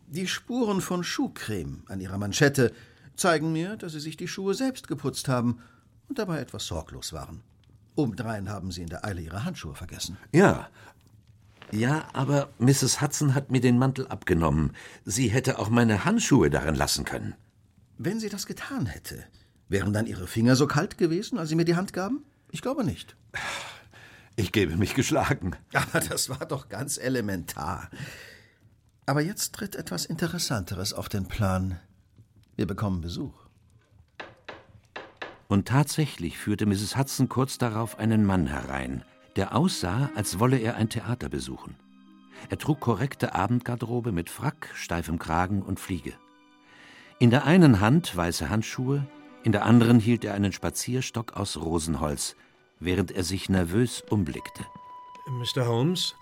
[0.07, 2.73] Die Spuren von Schuhcreme an ihrer Manschette
[3.15, 5.59] zeigen mir, dass Sie sich die Schuhe selbst geputzt haben
[6.09, 7.43] und dabei etwas sorglos waren.
[7.95, 10.17] Obendrein haben Sie in der Eile Ihre Handschuhe vergessen.
[10.33, 10.69] Ja.
[11.71, 12.99] Ja, aber Mrs.
[13.01, 14.73] Hudson hat mir den Mantel abgenommen.
[15.05, 17.35] Sie hätte auch meine Handschuhe darin lassen können.
[18.03, 19.23] Wenn sie das getan hätte,
[19.69, 22.25] wären dann Ihre Finger so kalt gewesen, als Sie mir die Hand gaben?
[22.49, 23.15] Ich glaube nicht.
[24.35, 25.55] Ich gebe mich geschlagen.
[25.71, 27.91] Aber das war doch ganz elementar.
[29.05, 31.79] Aber jetzt tritt etwas Interessanteres auf den Plan.
[32.55, 33.35] Wir bekommen Besuch.
[35.47, 36.97] Und tatsächlich führte Mrs.
[36.97, 39.03] Hudson kurz darauf einen Mann herein,
[39.35, 41.75] der aussah, als wolle er ein Theater besuchen.
[42.49, 46.13] Er trug korrekte Abendgarderobe mit Frack, steifem Kragen und Fliege.
[47.21, 49.05] In der einen Hand weiße Handschuhe,
[49.43, 52.35] in der anderen hielt er einen Spazierstock aus Rosenholz,
[52.79, 54.65] während er sich nervös umblickte.
[55.27, 55.67] Mr.
[55.67, 56.15] Holmes,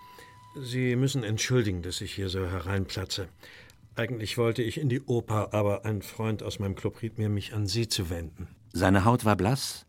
[0.57, 3.29] Sie müssen entschuldigen, dass ich hier so hereinplatze.
[3.95, 7.53] Eigentlich wollte ich in die Oper, aber ein Freund aus meinem Club riet mir, mich
[7.53, 8.49] an Sie zu wenden.
[8.73, 9.85] Seine Haut war blass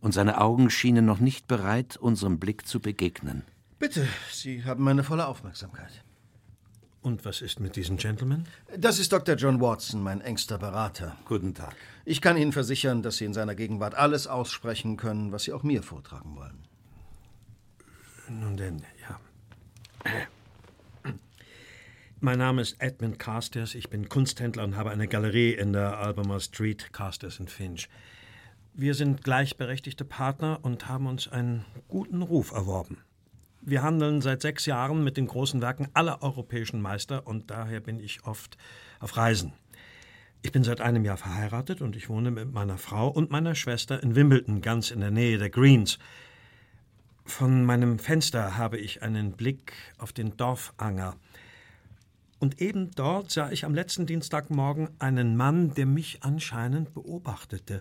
[0.00, 3.42] und seine Augen schienen noch nicht bereit, unserem Blick zu begegnen.
[3.80, 6.01] Bitte, Sie haben meine volle Aufmerksamkeit.
[7.02, 8.46] Und was ist mit diesem Gentleman?
[8.78, 9.34] Das ist Dr.
[9.34, 11.16] John Watson, mein engster Berater.
[11.24, 11.74] Guten Tag.
[12.04, 15.64] Ich kann Ihnen versichern, dass Sie in seiner Gegenwart alles aussprechen können, was Sie auch
[15.64, 16.62] mir vortragen wollen.
[18.28, 19.18] Nun denn, ja.
[22.20, 23.74] Mein Name ist Edmund Carstairs.
[23.74, 27.88] Ich bin Kunsthändler und habe eine Galerie in der Albemarle Street, Carstairs Finch.
[28.74, 32.98] Wir sind gleichberechtigte Partner und haben uns einen guten Ruf erworben.
[33.64, 38.00] Wir handeln seit sechs Jahren mit den großen Werken aller europäischen Meister und daher bin
[38.00, 38.58] ich oft
[38.98, 39.52] auf Reisen.
[40.42, 44.02] Ich bin seit einem Jahr verheiratet und ich wohne mit meiner Frau und meiner Schwester
[44.02, 46.00] in Wimbledon, ganz in der Nähe der Greens.
[47.24, 51.14] Von meinem Fenster habe ich einen Blick auf den Dorfanger.
[52.40, 57.80] Und eben dort sah ich am letzten Dienstagmorgen einen Mann, der mich anscheinend beobachtete.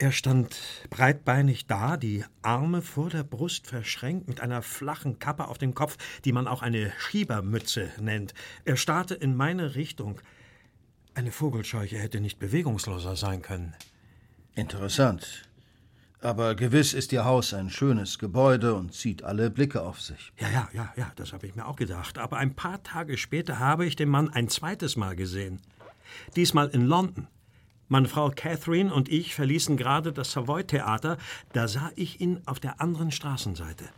[0.00, 0.58] Er stand
[0.88, 5.98] breitbeinig da, die Arme vor der Brust verschränkt, mit einer flachen Kappe auf dem Kopf,
[6.24, 8.32] die man auch eine Schiebermütze nennt.
[8.64, 10.18] Er starrte in meine Richtung.
[11.12, 13.74] Eine Vogelscheuche hätte nicht bewegungsloser sein können.
[14.54, 15.46] Interessant.
[16.22, 20.32] Aber gewiss ist Ihr Haus ein schönes Gebäude und zieht alle Blicke auf sich.
[20.38, 22.16] Ja, ja, ja, ja, das habe ich mir auch gedacht.
[22.16, 25.60] Aber ein paar Tage später habe ich den Mann ein zweites Mal gesehen.
[26.36, 27.28] Diesmal in London.
[27.92, 31.18] Meine Frau Catherine und ich verließen gerade das Savoy Theater,
[31.52, 33.88] da sah ich ihn auf der anderen Straßenseite.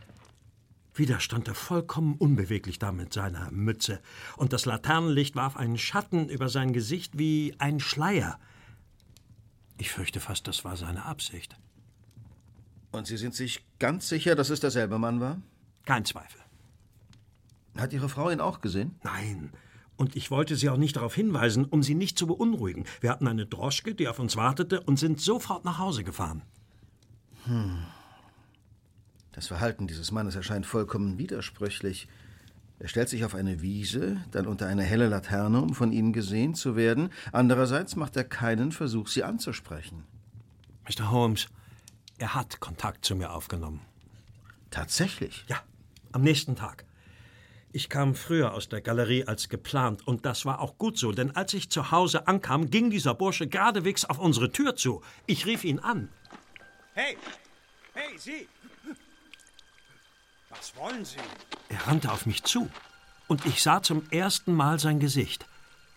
[0.94, 4.00] Wieder stand er vollkommen unbeweglich da mit seiner Mütze,
[4.38, 8.40] und das Laternenlicht warf einen Schatten über sein Gesicht wie ein Schleier.
[9.76, 11.58] Ich fürchte fast, das war seine Absicht.
[12.92, 15.42] Und Sie sind sich ganz sicher, dass es derselbe Mann war?
[15.84, 16.40] Kein Zweifel.
[17.76, 18.98] Hat Ihre Frau ihn auch gesehen?
[19.02, 19.52] Nein.
[19.96, 22.84] Und ich wollte Sie auch nicht darauf hinweisen, um Sie nicht zu beunruhigen.
[23.00, 26.42] Wir hatten eine Droschke, die auf uns wartete, und sind sofort nach Hause gefahren.
[27.44, 27.78] Hm.
[29.32, 32.08] Das Verhalten dieses Mannes erscheint vollkommen widersprüchlich.
[32.78, 36.54] Er stellt sich auf eine Wiese, dann unter eine helle Laterne, um von Ihnen gesehen
[36.54, 37.10] zu werden.
[37.30, 40.04] Andererseits macht er keinen Versuch, Sie anzusprechen.
[40.88, 41.10] Mr.
[41.10, 41.46] Holmes,
[42.18, 43.80] er hat Kontakt zu mir aufgenommen.
[44.70, 45.44] Tatsächlich?
[45.48, 45.60] Ja,
[46.10, 46.84] am nächsten Tag.
[47.74, 51.34] Ich kam früher aus der Galerie als geplant und das war auch gut so, denn
[51.34, 55.00] als ich zu Hause ankam, ging dieser Bursche geradewegs auf unsere Tür zu.
[55.26, 56.10] Ich rief ihn an.
[56.92, 57.16] Hey!
[57.94, 58.46] Hey, Sie!
[60.50, 61.16] Was wollen Sie?
[61.70, 62.68] Er rannte auf mich zu
[63.26, 65.46] und ich sah zum ersten Mal sein Gesicht.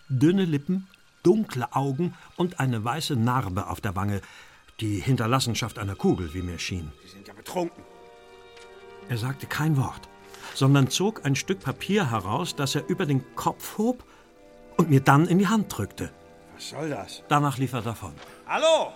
[0.08, 0.88] Dünne Lippen,
[1.24, 4.22] dunkle Augen und eine weiße Narbe auf der Wange,
[4.80, 6.94] die Hinterlassenschaft einer Kugel, wie mir schien.
[7.04, 7.84] Sie sind ja betrunken.
[9.10, 10.08] Er sagte kein Wort,
[10.56, 14.04] sondern zog ein Stück Papier heraus, das er über den Kopf hob
[14.78, 16.12] und mir dann in die Hand drückte.
[16.56, 17.24] Was soll das?
[17.28, 18.13] Danach lief er davon.
[18.48, 18.94] Hallo!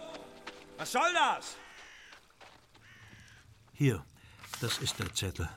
[0.78, 1.58] Was soll das?
[3.74, 4.04] Hier,
[4.62, 5.50] das ist der Zettel.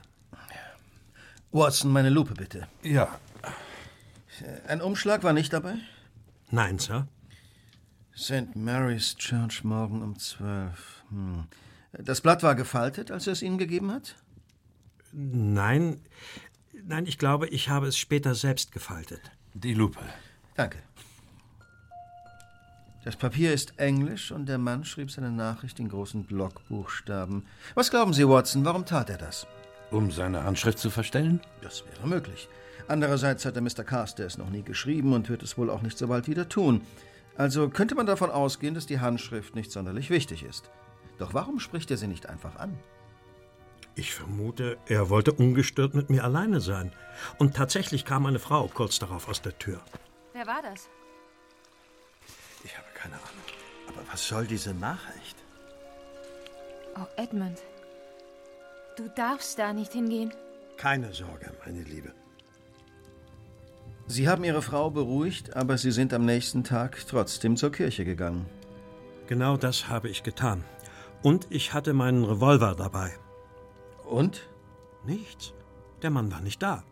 [1.51, 2.67] Watson, meine Lupe bitte.
[2.81, 3.07] Ja.
[4.67, 5.75] Ein Umschlag war nicht dabei?
[6.49, 7.07] Nein, Sir.
[8.17, 8.55] St.
[8.55, 11.03] Mary's Church morgen um zwölf.
[11.09, 11.45] Hm.
[11.93, 14.15] Das Blatt war gefaltet, als er es Ihnen gegeben hat?
[15.13, 16.01] Nein,
[16.85, 19.21] nein, ich glaube, ich habe es später selbst gefaltet.
[19.53, 19.99] Die Lupe.
[20.55, 20.79] Danke.
[23.03, 27.45] Das Papier ist englisch und der Mann schrieb seine Nachricht in großen Blockbuchstaben.
[27.75, 29.45] Was glauben Sie, Watson, warum tat er das?
[29.91, 31.41] Um seine Handschrift zu verstellen?
[31.61, 32.47] Das wäre möglich.
[32.87, 33.83] Andererseits hat der Mr.
[33.83, 36.81] Carstairs noch nie geschrieben und wird es wohl auch nicht so bald wieder tun.
[37.35, 40.69] Also könnte man davon ausgehen, dass die Handschrift nicht sonderlich wichtig ist.
[41.19, 42.77] Doch warum spricht er sie nicht einfach an?
[43.95, 46.91] Ich vermute, er wollte ungestört mit mir alleine sein.
[47.37, 49.81] Und tatsächlich kam eine Frau kurz darauf aus der Tür.
[50.33, 50.89] Wer war das?
[52.63, 53.27] Ich habe keine Ahnung.
[53.87, 55.37] Aber was soll diese Nachricht?
[56.95, 57.59] Oh, Edmund.
[58.97, 60.33] Du darfst da nicht hingehen.
[60.77, 62.13] Keine Sorge, meine Liebe.
[64.07, 68.45] Sie haben Ihre Frau beruhigt, aber Sie sind am nächsten Tag trotzdem zur Kirche gegangen.
[69.27, 70.63] Genau das habe ich getan.
[71.21, 73.13] Und ich hatte meinen Revolver dabei.
[74.05, 74.47] Und?
[75.05, 75.53] Nichts.
[76.01, 76.83] Der Mann war nicht da.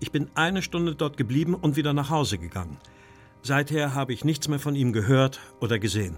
[0.00, 2.78] Ich bin eine Stunde dort geblieben und wieder nach Hause gegangen.
[3.42, 6.16] Seither habe ich nichts mehr von ihm gehört oder gesehen.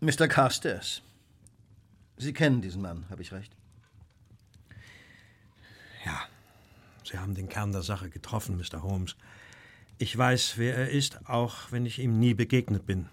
[0.00, 0.28] Mr.
[0.28, 1.02] Carstairs.
[2.16, 3.56] Sie kennen diesen Mann, habe ich recht?
[6.04, 6.20] Ja,
[7.04, 8.82] Sie haben den Kern der Sache getroffen, Mr.
[8.82, 9.16] Holmes.
[9.98, 13.08] Ich weiß, wer er ist, auch wenn ich ihm nie begegnet bin.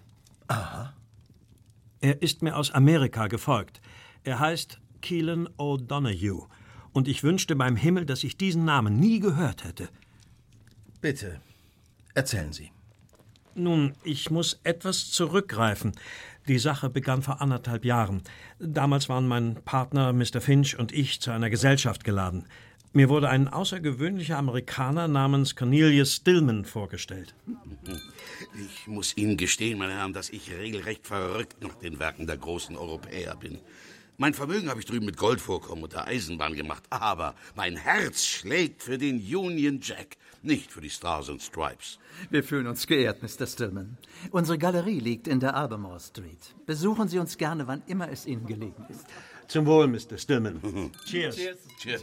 [0.48, 0.94] Aha.
[2.00, 3.80] Er ist mir aus Amerika gefolgt.
[4.24, 6.46] Er heißt Keelan O'Donoghue.
[6.92, 9.88] Und ich wünschte beim Himmel, dass ich diesen Namen nie gehört hätte.
[11.00, 11.40] Bitte,
[12.14, 12.70] erzählen Sie.
[13.54, 15.92] Nun, ich muss etwas zurückgreifen.
[16.48, 18.22] Die Sache begann vor anderthalb Jahren.
[18.58, 20.40] Damals waren mein Partner Mr.
[20.40, 22.46] Finch und ich zu einer Gesellschaft geladen.
[22.92, 27.36] Mir wurde ein außergewöhnlicher Amerikaner namens Cornelius Stillman vorgestellt.
[28.64, 32.76] Ich muss Ihnen gestehen, meine Herren, dass ich regelrecht verrückt nach den Werken der großen
[32.76, 33.60] Europäer bin.
[34.20, 38.82] Mein Vermögen habe ich drüben mit Goldvorkommen und der Eisenbahn gemacht, aber mein Herz schlägt
[38.82, 41.98] für den Union Jack, nicht für die Stars und Stripes.
[42.28, 43.46] Wir fühlen uns geehrt, Mr.
[43.46, 43.96] Stillman.
[44.30, 46.54] Unsere Galerie liegt in der Albemarle Street.
[46.66, 49.06] Besuchen Sie uns gerne, wann immer es Ihnen gelegen ist.
[49.48, 50.18] Zum Wohl, Mr.
[50.18, 50.60] Stillman.
[51.06, 51.36] Cheers.
[51.36, 51.58] Cheers.
[51.78, 52.02] Cheers.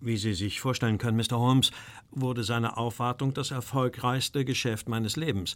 [0.00, 1.38] Wie Sie sich vorstellen können, Mr.
[1.38, 1.70] Holmes,
[2.10, 5.54] wurde seine Aufwartung das erfolgreichste Geschäft meines Lebens.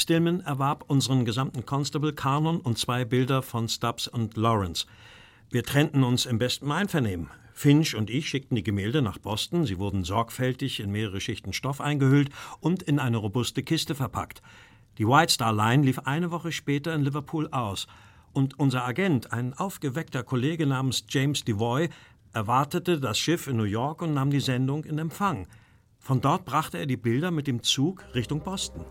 [0.00, 4.86] Stillman erwarb unseren gesamten Constable Kanon und zwei Bilder von Stubbs und Lawrence.
[5.50, 7.28] Wir trennten uns im besten Einvernehmen.
[7.52, 9.66] Finch und ich schickten die Gemälde nach Boston.
[9.66, 12.30] Sie wurden sorgfältig in mehrere Schichten Stoff eingehüllt
[12.60, 14.42] und in eine robuste Kiste verpackt.
[14.98, 17.88] Die White Star Line lief eine Woche später in Liverpool aus.
[18.32, 21.88] Und unser Agent, ein aufgeweckter Kollege namens James Devoy,
[22.32, 25.48] erwartete das Schiff in New York und nahm die Sendung in Empfang.
[25.98, 28.84] Von dort brachte er die Bilder mit dem Zug Richtung Boston.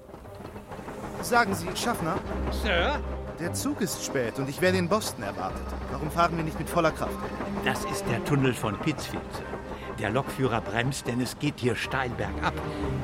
[1.21, 2.15] Sagen Sie, Schaffner?
[2.63, 2.99] Sir?
[3.39, 5.61] Der Zug ist spät und ich werde in Boston erwartet.
[5.91, 7.13] Warum fahren wir nicht mit voller Kraft?
[7.65, 9.21] Das ist der Tunnel von Pittsfield.
[9.33, 9.43] Sir.
[9.99, 12.53] Der Lokführer bremst, denn es geht hier steil bergab.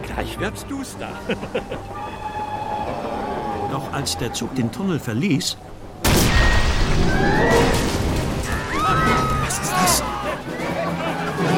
[0.03, 1.09] Gleich wird's duster.
[3.71, 5.57] Doch als der Zug den Tunnel verließ,
[9.43, 10.03] Was ist das?
[11.39, 11.57] Um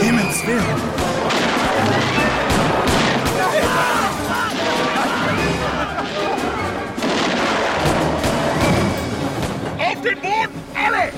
[10.05, 11.11] den Boden, alle!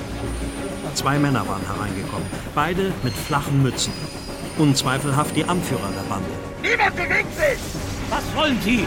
[0.94, 3.92] zwei Männer waren hereingekommen, beide mit flachen Mützen.
[4.58, 6.28] Unzweifelhaft die Anführer der Bande.
[6.60, 7.58] Niemand bewegt sich!
[8.10, 8.84] Was wollen Sie?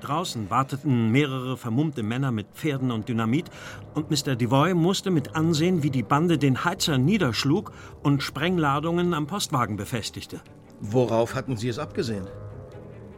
[0.00, 3.46] Draußen warteten mehrere vermummte Männer mit Pferden und Dynamit
[3.94, 4.36] und Mr.
[4.36, 7.72] Devoy musste mit ansehen, wie die Bande den Heizer niederschlug
[8.02, 10.40] und Sprengladungen am Postwagen befestigte.
[10.80, 12.26] Worauf hatten Sie es abgesehen?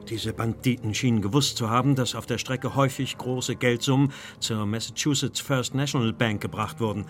[0.09, 5.41] Diese Banditen schienen gewusst zu haben, dass auf der Strecke häufig große Geldsummen zur Massachusetts
[5.41, 7.07] First National Bank gebracht wurden.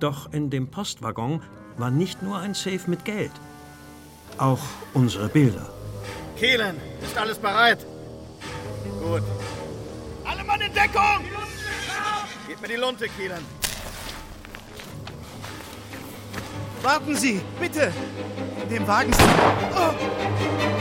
[0.00, 1.42] Doch in dem Postwaggon
[1.76, 3.32] war nicht nur ein Safe mit Geld,
[4.38, 4.62] auch
[4.94, 5.68] unsere Bilder.
[6.38, 7.84] Keelan, ist alles bereit?
[9.02, 9.22] Gut.
[10.24, 11.24] Alle Mann in Deckung!
[12.48, 13.44] Gib mir die Lunte, Keelan.
[16.82, 17.92] Warten Sie, bitte!
[18.62, 19.12] In dem Wagen.
[19.74, 20.77] Oh.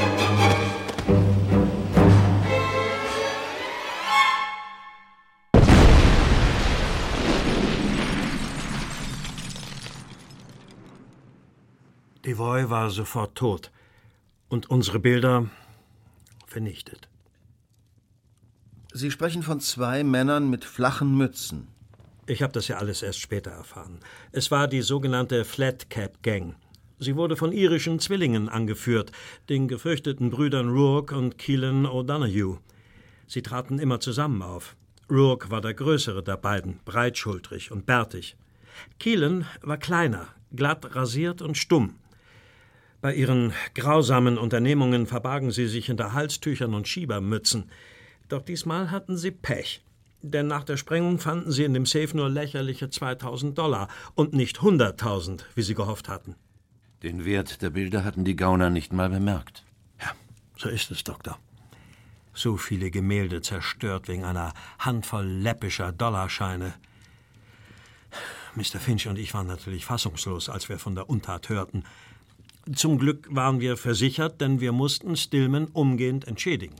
[12.28, 13.72] Devoy war sofort tot
[14.50, 15.50] und unsere Bilder
[16.46, 17.08] vernichtet.
[18.92, 21.70] Sie sprechen von zwei Männern mit flachen Mützen.
[22.26, 24.02] Ich habe das ja alles erst später erfahren.
[24.34, 26.58] Es war die sogenannte Flat Cap Gang.
[27.00, 29.14] Sie wurde von irischen Zwillingen angeführt,
[29.48, 32.58] den gefürchteten Brüdern Rourke und Keelan O'Donoghue.
[33.26, 34.76] Sie traten immer zusammen auf.
[35.10, 38.36] Rourke war der größere der beiden, breitschultrig und bärtig.
[39.00, 41.96] Keelan war kleiner, glatt rasiert und stumm.
[43.02, 47.70] Bei ihren grausamen Unternehmungen verbargen sie sich hinter Halstüchern und Schiebermützen.
[48.28, 49.84] Doch diesmal hatten sie Pech.
[50.24, 54.58] Denn nach der Sprengung fanden sie in dem Safe nur lächerliche 2000 Dollar und nicht
[54.58, 56.36] 100.000, wie sie gehofft hatten.
[57.04, 59.64] Den Wert der Bilder hatten die Gauner nicht mal bemerkt.
[60.02, 60.12] Ja,
[60.58, 61.38] so ist es, Doktor.
[62.34, 66.74] So viele Gemälde zerstört wegen einer Handvoll läppischer Dollarscheine.
[68.56, 68.80] Mr.
[68.80, 71.84] Finch und ich waren natürlich fassungslos, als wir von der Untat hörten.
[72.76, 76.76] Zum Glück waren wir versichert, denn wir mussten Stillman umgehend entschädigen.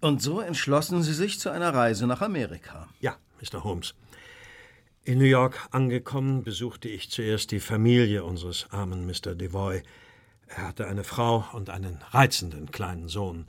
[0.00, 2.88] Und so entschlossen Sie sich zu einer Reise nach Amerika.
[3.00, 3.64] Ja, Mr.
[3.64, 3.94] Holmes.
[5.04, 9.34] In New York angekommen, besuchte ich zuerst die Familie unseres armen Mr.
[9.34, 9.82] Devoy.
[10.46, 13.46] Er hatte eine Frau und einen reizenden kleinen Sohn.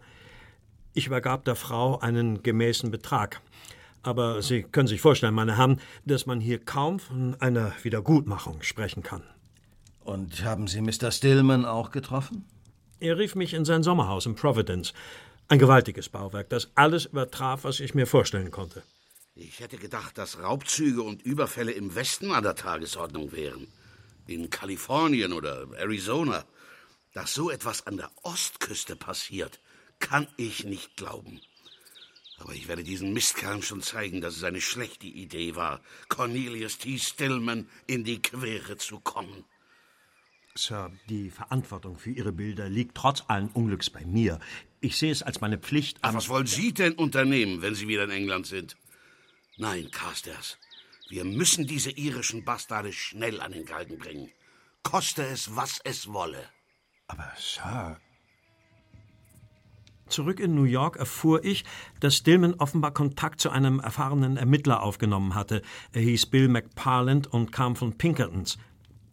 [0.93, 3.41] Ich übergab der Frau einen gemäßen Betrag.
[4.01, 9.03] Aber Sie können sich vorstellen, meine Herren, dass man hier kaum von einer Wiedergutmachung sprechen
[9.03, 9.23] kann.
[10.03, 11.11] Und haben Sie Mr.
[11.11, 12.45] Stillman auch getroffen?
[12.99, 14.93] Er rief mich in sein Sommerhaus in Providence.
[15.47, 18.83] Ein gewaltiges Bauwerk, das alles übertraf, was ich mir vorstellen konnte.
[19.35, 23.67] Ich hätte gedacht, dass Raubzüge und Überfälle im Westen an der Tagesordnung wären.
[24.27, 26.45] In Kalifornien oder Arizona.
[27.13, 29.59] Dass so etwas an der Ostküste passiert,
[29.99, 31.41] kann ich nicht glauben.
[32.39, 36.97] Aber ich werde diesen Mistkerlen schon zeigen, dass es eine schlechte Idee war, Cornelius T.
[36.97, 39.45] Stillman in die Quere zu kommen.
[40.55, 44.39] Sir, die Verantwortung für Ihre Bilder liegt trotz allen Unglücks bei mir.
[44.81, 48.03] Ich sehe es als meine Pflicht Ach, was wollen Sie denn unternehmen, wenn Sie wieder
[48.03, 48.77] in England sind?
[49.57, 50.59] Nein, Carstairs,
[51.09, 54.29] wir müssen diese irischen Bastarde schnell an den Galgen bringen.
[54.83, 56.43] Koste es, was es wolle.
[57.07, 57.99] Aber, Sir.
[60.07, 61.63] Zurück in New York erfuhr ich,
[61.99, 65.63] dass Stillman offenbar Kontakt zu einem erfahrenen Ermittler aufgenommen hatte.
[65.93, 68.59] Er hieß Bill McParland und kam von Pinkertons.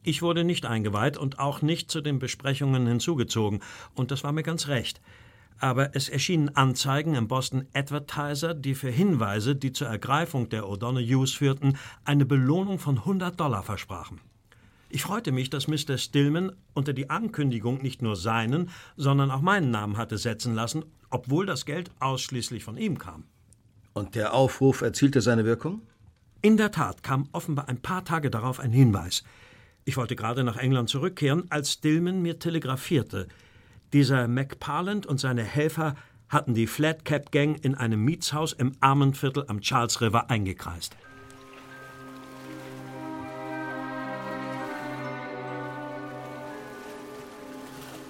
[0.03, 3.61] Ich wurde nicht eingeweiht und auch nicht zu den Besprechungen hinzugezogen,
[3.94, 5.01] und das war mir ganz recht.
[5.59, 11.36] Aber es erschienen Anzeigen im Boston Advertiser, die für Hinweise, die zur Ergreifung der O'Donoghues
[11.36, 14.20] führten, eine Belohnung von 100 Dollar versprachen.
[14.88, 15.98] Ich freute mich, dass Mr.
[15.98, 21.46] Stillman unter die Ankündigung nicht nur seinen, sondern auch meinen Namen hatte setzen lassen, obwohl
[21.46, 23.24] das Geld ausschließlich von ihm kam.
[23.92, 25.82] Und der Aufruf erzielte seine Wirkung?
[26.42, 29.24] In der Tat kam offenbar ein paar Tage darauf ein Hinweis.
[29.91, 33.26] Ich wollte gerade nach England zurückkehren, als Stillman mir telegrafierte.
[33.93, 35.97] Dieser McParland und seine Helfer
[36.28, 40.95] hatten die Flat Cap Gang in einem Mietshaus im Armenviertel am Charles River eingekreist.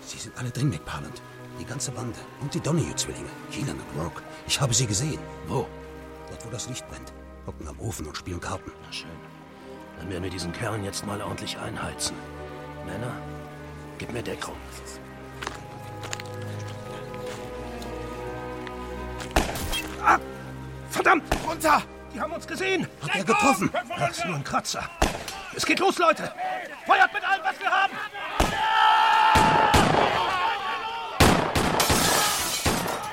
[0.03, 1.23] Sie sind alle drin, McParland.
[1.59, 2.19] Die ganze Bande.
[2.43, 3.31] Und die Donahue-Zwillinge.
[3.51, 4.23] Keelan und Rourke.
[4.47, 5.19] Ich habe sie gesehen.
[5.49, 5.67] Wo?
[6.29, 7.15] Dort, wo das Licht brennt.
[7.47, 8.71] Hocken am Ofen und spielen Karten.
[8.85, 9.20] Na schön.
[10.01, 12.17] Dann werden wir diesen Kerlen jetzt mal ordentlich einheizen.
[12.87, 13.13] Männer,
[13.99, 14.57] gib mir Deckung.
[20.03, 20.19] Ah!
[20.89, 21.25] Verdammt!
[21.47, 21.83] Runter!
[22.15, 22.89] Die haben uns gesehen!
[23.03, 23.71] Hat er getroffen?
[23.91, 24.89] Ach, ist nur ein Kratzer.
[25.55, 26.33] Es geht los, Leute!
[26.87, 27.93] Feuert mit allem, was wir haben!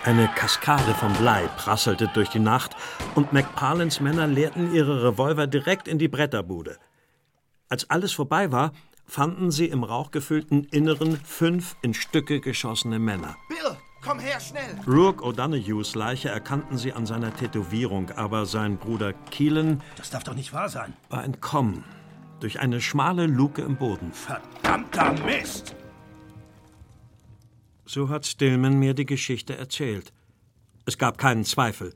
[0.08, 2.78] Eine Kaskade von Blei prasselte durch die Nacht
[3.16, 6.78] und McParlands Männer leerten ihre Revolver direkt in die Bretterbude.
[7.68, 8.72] Als alles vorbei war,
[9.06, 13.36] fanden sie im rauchgefüllten Inneren fünf in Stücke geschossene Männer.
[13.50, 14.80] Bill, Komm her, schnell!
[14.88, 20.36] Rourke O'Donohues Leiche erkannten sie an seiner Tätowierung, aber sein Bruder Keelan Das darf doch
[20.36, 20.94] nicht wahr sein.
[21.10, 21.84] war entkommen.
[22.40, 24.14] Durch eine schmale Luke im Boden.
[24.14, 25.76] Verdammter Mist!
[27.88, 30.12] So hat Stillman mir die Geschichte erzählt.
[30.86, 31.96] Es gab keinen Zweifel.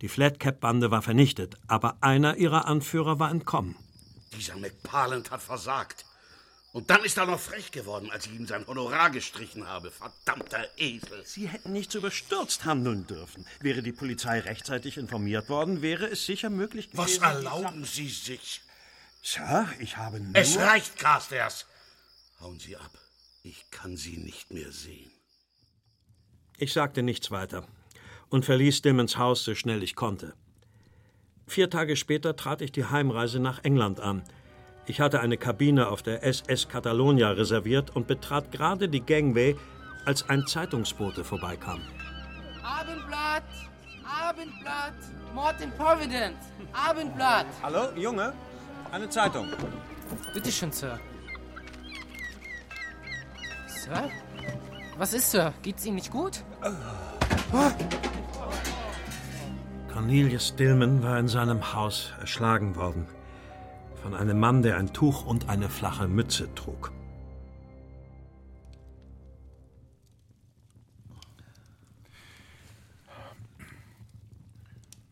[0.00, 3.76] Die Flatcap-Bande war vernichtet, aber einer ihrer Anführer war entkommen.
[4.36, 6.04] Dieser McParland hat versagt.
[6.72, 9.92] Und dann ist er noch frech geworden, als ich ihm sein Honorar gestrichen habe.
[9.92, 11.22] Verdammter Esel.
[11.24, 13.46] Sie hätten nicht so überstürzt handeln dürfen.
[13.60, 17.22] Wäre die Polizei rechtzeitig informiert worden, wäre es sicher möglich Was gewesen.
[17.22, 18.60] erlauben Sie sich?
[19.22, 20.34] Sir, ich habe nur...
[20.34, 21.66] Es reicht, Carstairs.
[22.40, 22.90] Hauen Sie ab.
[23.44, 25.10] Ich kann Sie nicht mehr sehen.
[26.60, 27.62] Ich sagte nichts weiter
[28.30, 30.34] und verließ Stillmans Haus so schnell ich konnte.
[31.46, 34.22] Vier Tage später trat ich die Heimreise nach England an.
[34.86, 39.56] Ich hatte eine Kabine auf der SS Catalonia reserviert und betrat gerade die Gangway,
[40.04, 41.80] als ein Zeitungsbote vorbeikam.
[42.62, 43.44] Abendblatt!
[44.04, 44.94] Abendblatt!
[45.34, 46.38] Mord in Providence!
[46.72, 47.46] Abendblatt!
[47.62, 48.32] Hallo, Junge?
[48.90, 49.48] Eine Zeitung.
[50.34, 50.98] Bitte schön, Sir.
[53.66, 54.10] Sir?
[54.98, 55.54] Was ist, Sir?
[55.62, 56.44] Geht's Ihnen nicht gut?
[59.92, 63.06] Cornelius Stillman war in seinem Haus erschlagen worden.
[64.02, 66.90] Von einem Mann, der ein Tuch und eine flache Mütze trug.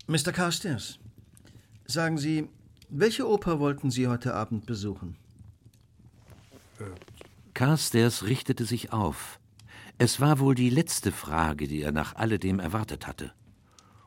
[0.09, 0.33] Mr.
[0.33, 0.99] Carstairs,
[1.85, 2.49] sagen Sie,
[2.89, 5.17] welche Oper wollten Sie heute Abend besuchen?
[7.55, 9.39] Carstairs richtete sich auf.
[9.99, 13.33] Es war wohl die letzte Frage, die er nach alledem erwartet hatte.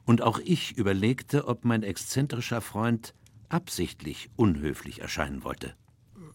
[0.05, 3.15] Und auch ich überlegte, ob mein exzentrischer Freund
[3.49, 5.75] absichtlich unhöflich erscheinen wollte.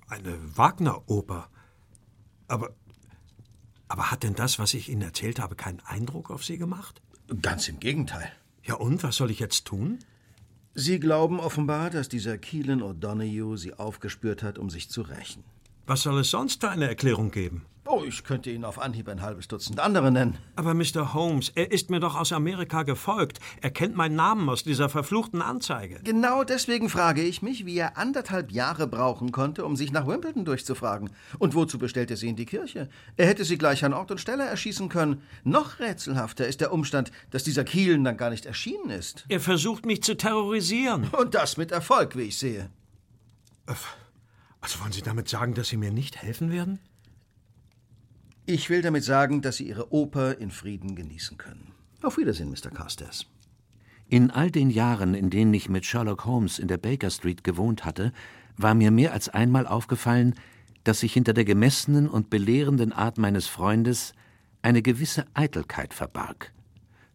[0.08, 1.48] Eine Wagner-Oper.
[2.48, 2.74] Aber.
[3.86, 7.00] Aber hat denn das, was ich Ihnen erzählt habe, keinen Eindruck auf Sie gemacht?
[7.42, 8.30] Ganz im Gegenteil.
[8.64, 9.98] Ja, und was soll ich jetzt tun?
[10.74, 15.44] Sie glauben offenbar, dass dieser Keelan O'Donoghue Sie aufgespürt hat, um sich zu rächen.
[15.86, 17.66] Was soll es sonst für eine Erklärung geben?
[17.86, 20.38] Oh, ich könnte Ihnen auf Anhieb ein halbes Dutzend andere nennen.
[20.56, 21.12] Aber Mr.
[21.12, 23.40] Holmes, er ist mir doch aus Amerika gefolgt.
[23.60, 26.00] Er kennt meinen Namen aus dieser verfluchten Anzeige.
[26.02, 30.46] Genau deswegen frage ich mich, wie er anderthalb Jahre brauchen konnte, um sich nach Wimbledon
[30.46, 31.10] durchzufragen.
[31.38, 32.88] Und wozu bestellt er sie in die Kirche?
[33.18, 35.20] Er hätte sie gleich an Ort und Stelle erschießen können.
[35.44, 39.26] Noch rätselhafter ist der Umstand, dass dieser Kielen dann gar nicht erschienen ist.
[39.28, 41.10] Er versucht mich zu terrorisieren.
[41.10, 42.70] Und das mit Erfolg, wie ich sehe.
[43.66, 46.78] Also wollen Sie damit sagen, dass Sie mir nicht helfen werden?
[48.46, 51.72] Ich will damit sagen, dass Sie Ihre Oper in Frieden genießen können.
[52.02, 52.70] Auf Wiedersehen, Mr.
[52.70, 53.26] Carstairs.
[54.08, 57.86] In all den Jahren, in denen ich mit Sherlock Holmes in der Baker Street gewohnt
[57.86, 58.12] hatte,
[58.58, 60.34] war mir mehr als einmal aufgefallen,
[60.84, 64.12] dass sich hinter der gemessenen und belehrenden Art meines Freundes
[64.60, 66.52] eine gewisse Eitelkeit verbarg.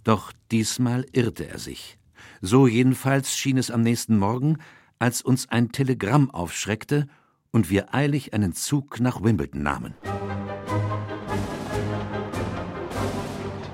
[0.03, 1.99] Doch diesmal irrte er sich.
[2.41, 4.57] So jedenfalls schien es am nächsten Morgen,
[4.97, 7.07] als uns ein Telegramm aufschreckte
[7.51, 9.93] und wir eilig einen Zug nach Wimbledon nahmen.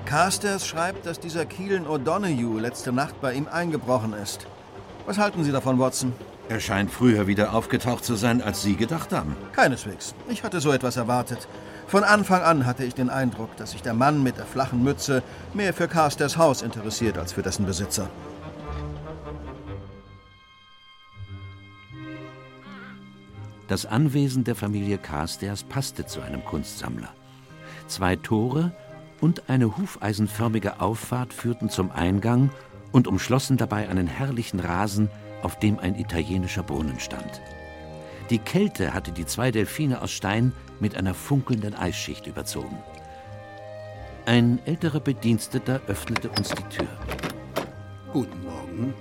[0.06, 4.46] Carstairs schreibt, dass dieser Keelan O'Donoghue letzte Nacht bei ihm eingebrochen ist.
[5.04, 6.12] Was halten Sie davon, Watson?
[6.48, 9.36] Er scheint früher wieder aufgetaucht zu sein, als Sie gedacht haben.
[9.52, 10.14] Keineswegs.
[10.28, 11.48] Ich hatte so etwas erwartet.
[11.88, 15.22] Von Anfang an hatte ich den Eindruck, dass sich der Mann mit der flachen Mütze
[15.54, 18.08] mehr für Carstairs Haus interessiert als für dessen Besitzer.
[23.68, 27.08] Das Anwesen der Familie Carstairs passte zu einem Kunstsammler.
[27.88, 28.72] Zwei Tore
[29.20, 32.50] und eine hufeisenförmige Auffahrt führten zum Eingang
[32.92, 35.10] und umschlossen dabei einen herrlichen Rasen,
[35.42, 37.40] auf dem ein italienischer Brunnen stand.
[38.30, 42.78] Die Kälte hatte die zwei Delfine aus Stein mit einer funkelnden Eisschicht überzogen.
[44.26, 46.88] Ein älterer Bediensteter öffnete uns die Tür.
[48.12, 48.94] Guten Morgen.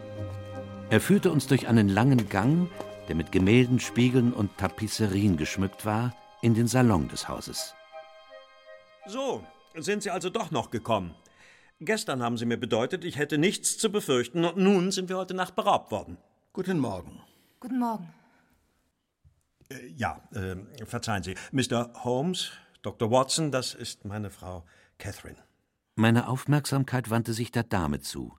[0.92, 2.70] Er führte uns durch einen langen Gang,
[3.08, 7.74] der mit Gemälden, Spiegeln und Tapisserien geschmückt war, in den Salon des Hauses.
[9.08, 9.44] So,
[9.78, 11.16] sind Sie also doch noch gekommen.
[11.80, 15.34] Gestern haben Sie mir bedeutet, ich hätte nichts zu befürchten und nun sind wir heute
[15.34, 16.18] Nacht beraubt worden.
[16.54, 17.22] Guten Morgen.
[17.60, 18.14] Guten Morgen.
[19.70, 20.56] Äh, ja, äh,
[20.86, 21.36] verzeihen Sie.
[21.52, 21.92] Mr.
[22.04, 22.52] Holmes,
[22.82, 23.12] Dr.
[23.12, 24.64] Watson, das ist meine Frau
[24.98, 25.38] Catherine.
[25.96, 28.38] Meine Aufmerksamkeit wandte sich der Dame zu.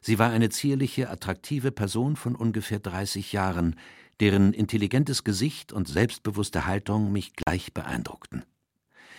[0.00, 3.76] Sie war eine zierliche, attraktive Person von ungefähr 30 Jahren,
[4.20, 8.44] deren intelligentes Gesicht und selbstbewusste Haltung mich gleich beeindruckten.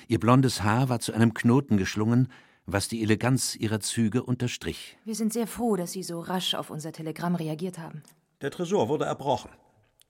[0.10, 2.30] Ihr blondes Haar war zu einem Knoten geschlungen,
[2.66, 4.98] was die Eleganz ihrer Züge unterstrich.
[5.06, 8.02] Wir sind sehr froh, dass Sie so rasch auf unser Telegramm reagiert haben.
[8.42, 9.52] Der Tresor wurde erbrochen.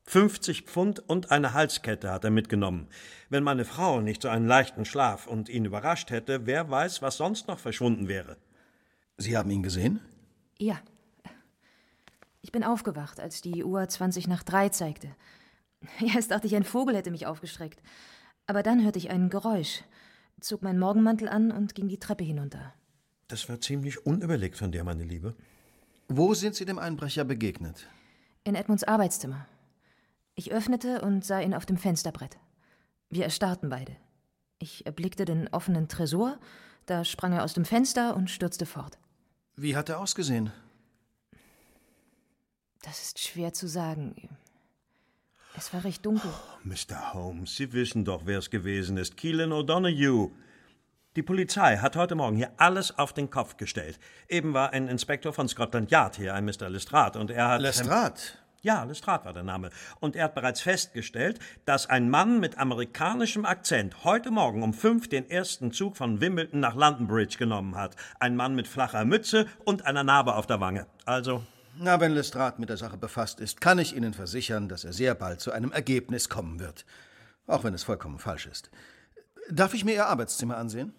[0.06, 2.88] 50 Pfund und eine Halskette hat er mitgenommen.
[3.28, 7.18] Wenn meine Frau nicht so einen leichten Schlaf und ihn überrascht hätte, wer weiß, was
[7.18, 8.38] sonst noch verschwunden wäre.
[9.18, 10.00] Sie haben ihn gesehen?
[10.58, 10.80] Ja.
[12.42, 15.14] Ich bin aufgewacht, als die Uhr 20 nach drei zeigte.
[16.16, 17.82] Erst dachte ich, ein Vogel hätte mich aufgeschreckt.
[18.50, 19.84] Aber dann hörte ich ein Geräusch,
[20.40, 22.74] zog meinen Morgenmantel an und ging die Treppe hinunter.
[23.28, 25.36] Das war ziemlich unüberlegt von dir, meine Liebe.
[26.08, 27.86] Wo sind Sie dem Einbrecher begegnet?
[28.46, 29.46] In Edmunds Arbeitszimmer.
[30.34, 32.40] Ich öffnete und sah ihn auf dem Fensterbrett.
[33.12, 33.96] Wir erstarrten beide.
[34.58, 36.40] Ich erblickte den offenen Tresor,
[36.88, 38.98] da sprang er aus dem Fenster und stürzte fort.
[39.58, 40.52] Wie hat er ausgesehen?
[42.82, 44.39] Das ist schwer zu sagen.
[45.60, 46.32] Es war recht dunkel.
[46.64, 47.14] Mr.
[47.14, 49.18] Holmes, Sie wissen doch, wer es gewesen ist.
[49.18, 50.32] Keelan O'Donoghue.
[51.18, 54.00] Die Polizei hat heute Morgen hier alles auf den Kopf gestellt.
[54.30, 56.70] Eben war ein Inspektor von Scotland Yard hier, ein Mr.
[56.70, 57.62] Lestrade, und er hat.
[57.62, 58.22] Lestrade?
[58.62, 59.70] Ja, Lestrade war der Name.
[60.00, 65.10] Und er hat bereits festgestellt, dass ein Mann mit amerikanischem Akzent heute Morgen um fünf
[65.10, 67.98] den ersten Zug von Wimbledon nach London Bridge genommen hat.
[68.22, 70.88] Ein Mann mit flacher Mütze und einer Narbe auf der Wange.
[71.04, 71.44] Also.
[71.82, 75.16] Na, wenn Lestrade mit der Sache befasst ist, kann ich Ihnen versichern, dass er sehr
[75.16, 76.86] bald zu einem Ergebnis kommen wird.
[77.48, 78.70] Auch wenn es vollkommen falsch ist.
[79.50, 80.94] Darf ich mir Ihr Arbeitszimmer ansehen?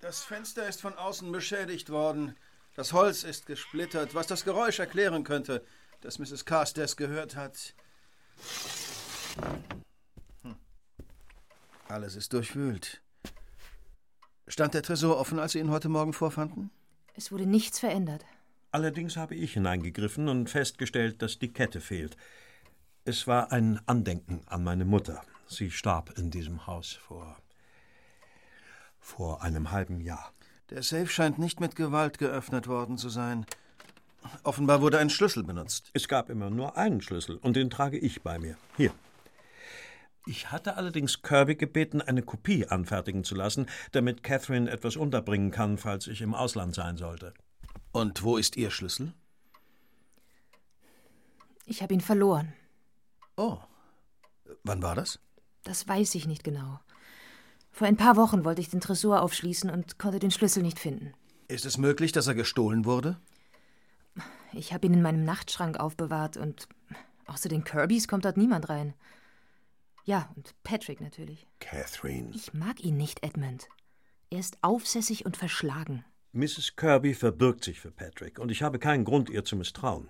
[0.00, 2.34] Das Fenster ist von außen beschädigt worden.
[2.74, 5.64] Das Holz ist gesplittert, was das Geräusch erklären könnte,
[6.00, 6.44] das Mrs.
[6.44, 7.76] Carstairs gehört hat.
[10.42, 10.56] Hm.
[11.86, 13.00] Alles ist durchwühlt.
[14.48, 16.72] Stand der Tresor offen, als Sie ihn heute Morgen vorfanden?
[17.16, 18.24] Es wurde nichts verändert.
[18.72, 22.16] Allerdings habe ich hineingegriffen und festgestellt, dass die Kette fehlt.
[23.04, 25.22] Es war ein Andenken an meine Mutter.
[25.46, 27.36] Sie starb in diesem Haus vor.
[29.00, 30.32] vor einem halben Jahr.
[30.70, 33.46] Der Safe scheint nicht mit Gewalt geöffnet worden zu sein.
[34.42, 35.90] Offenbar wurde ein Schlüssel benutzt.
[35.92, 38.56] Es gab immer nur einen Schlüssel und den trage ich bei mir.
[38.76, 38.92] Hier.
[40.26, 45.78] Ich hatte allerdings Kirby gebeten, eine Kopie anfertigen zu lassen, damit Catherine etwas unterbringen kann,
[45.78, 47.32] falls ich im Ausland sein sollte.
[47.92, 49.14] Und wo ist Ihr Schlüssel?
[51.64, 52.52] Ich habe ihn verloren.
[53.36, 53.58] Oh.
[54.64, 55.20] Wann war das?
[55.62, 56.80] Das weiß ich nicht genau.
[57.70, 61.12] Vor ein paar Wochen wollte ich den Tresor aufschließen und konnte den Schlüssel nicht finden.
[61.46, 63.16] Ist es möglich, dass er gestohlen wurde?
[64.52, 66.68] Ich habe ihn in meinem Nachtschrank aufbewahrt und
[67.26, 68.94] außer den Kirbys kommt dort niemand rein.
[70.06, 71.48] Ja, und Patrick natürlich.
[71.58, 72.30] Catherine.
[72.32, 73.68] Ich mag ihn nicht, Edmund.
[74.30, 76.04] Er ist aufsässig und verschlagen.
[76.32, 76.76] Mrs.
[76.76, 80.08] Kirby verbirgt sich für Patrick und ich habe keinen Grund, ihr zu misstrauen.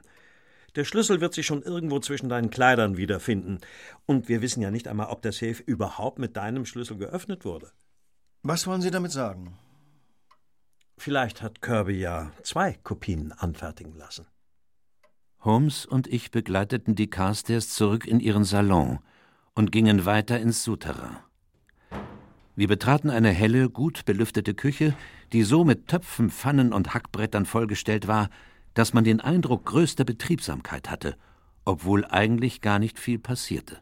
[0.75, 3.61] Der Schlüssel wird sich schon irgendwo zwischen deinen Kleidern wiederfinden.
[4.05, 7.73] Und wir wissen ja nicht einmal, ob der Safe überhaupt mit deinem Schlüssel geöffnet wurde.
[8.43, 9.57] Was wollen Sie damit sagen?
[10.99, 14.27] Vielleicht hat Kirby ja zwei Kopien anfertigen lassen.
[15.41, 18.99] Holmes und ich begleiteten die Carstairs zurück in ihren Salon
[19.57, 21.17] und gingen weiter ins Souterrain.
[22.55, 24.95] Wir betraten eine helle, gut belüftete Küche,
[25.33, 28.31] die so mit Töpfen, Pfannen und Hackbrettern vollgestellt war,
[28.75, 31.17] dass man den Eindruck größter Betriebsamkeit hatte,
[31.65, 33.81] obwohl eigentlich gar nicht viel passierte.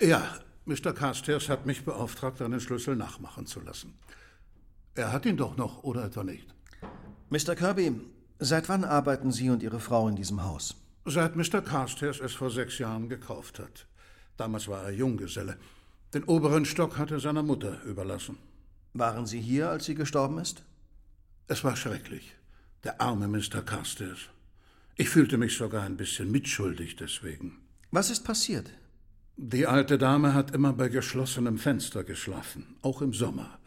[0.00, 0.22] Ja,
[0.64, 0.92] Mr.
[0.92, 3.94] Carstairs hat mich beauftragt, einen Schlüssel nachmachen zu lassen.
[4.94, 6.54] Er hat ihn doch noch, oder etwa nicht?
[7.30, 7.54] Mr.
[7.54, 8.00] Kirby,
[8.38, 10.76] seit wann arbeiten Sie und Ihre Frau in diesem Haus?
[11.04, 11.60] Seit Mr.
[11.60, 13.86] Carstairs es vor sechs Jahren gekauft hat.
[14.36, 15.56] Damals war er Junggeselle.
[16.14, 18.38] Den oberen Stock hat er seiner Mutter überlassen.
[18.92, 20.62] Waren Sie hier, als sie gestorben ist?
[21.48, 22.34] Es war schrecklich.
[22.84, 23.62] Der arme Mr.
[23.62, 24.30] Carstairs.
[24.96, 27.58] Ich fühlte mich sogar ein bisschen mitschuldig deswegen.
[27.90, 28.70] Was ist passiert?
[29.36, 33.58] Die alte Dame hat immer bei geschlossenem Fenster geschlafen, auch im Sommer.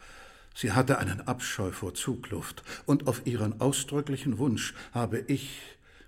[0.54, 5.60] Sie hatte einen Abscheu vor Zugluft, und auf ihren ausdrücklichen Wunsch habe ich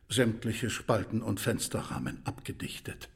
[0.09, 3.09] sämtliche Spalten und Fensterrahmen abgedichtet.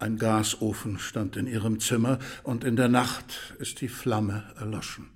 [0.00, 5.10] Ein Gasofen stand in ihrem Zimmer, und in der Nacht ist die Flamme erloschen.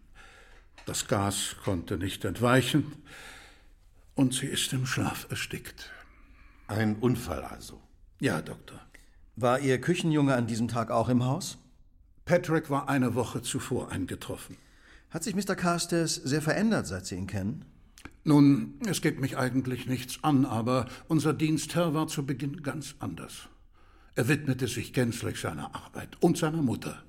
[0.85, 2.93] Das Gas konnte nicht entweichen,
[4.15, 5.89] und sie ist im Schlaf erstickt.
[6.69, 7.81] Ein Unfall also?
[8.21, 8.79] Ja, Doktor.
[9.37, 11.57] War Ihr Küchenjunge an diesem Tag auch im Haus?
[12.27, 14.59] Patrick war eine Woche zuvor eingetroffen.
[15.09, 15.57] Hat sich Mr.
[15.57, 17.65] Carstairs sehr verändert, seit Sie ihn kennen?
[18.23, 23.49] Nun, es geht mich eigentlich nichts an, aber unser Dienstherr war zu Beginn ganz anders.
[24.17, 27.03] Er widmete sich gänzlich seiner Arbeit und seiner Mutter.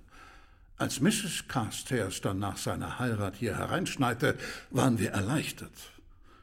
[0.77, 1.47] Als Mrs.
[1.47, 4.37] Carstairs dann nach seiner Heirat hier hereinschneite,
[4.71, 5.71] waren wir erleichtert.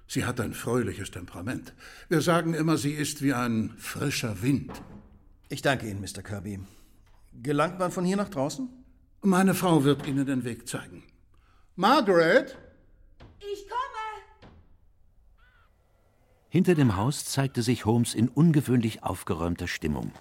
[0.06, 1.72] Sie hat ein fröhliches Temperament.
[2.08, 4.70] Wir sagen immer, sie ist wie ein frischer Wind.
[5.48, 6.22] Ich danke Ihnen, Mr.
[6.22, 6.60] Kirby.
[7.42, 8.68] Gelangt man von hier nach draußen?
[9.22, 11.02] Meine Frau wird Ihnen den Weg zeigen.
[11.76, 12.56] Margaret?
[13.38, 14.52] Ich komme!
[16.48, 20.12] Hinter dem Haus zeigte sich Holmes in ungewöhnlich aufgeräumter Stimmung.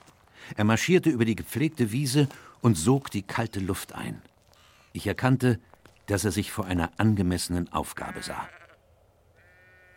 [0.56, 2.28] Er marschierte über die gepflegte Wiese
[2.62, 4.22] und sog die kalte Luft ein.
[4.94, 5.60] Ich erkannte,
[6.08, 8.48] dass er sich vor einer angemessenen Aufgabe sah.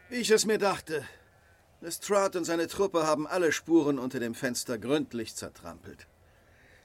[0.09, 1.05] Wie ich es mir dachte.
[1.81, 6.07] Lestrade und seine Truppe haben alle Spuren unter dem Fenster gründlich zertrampelt.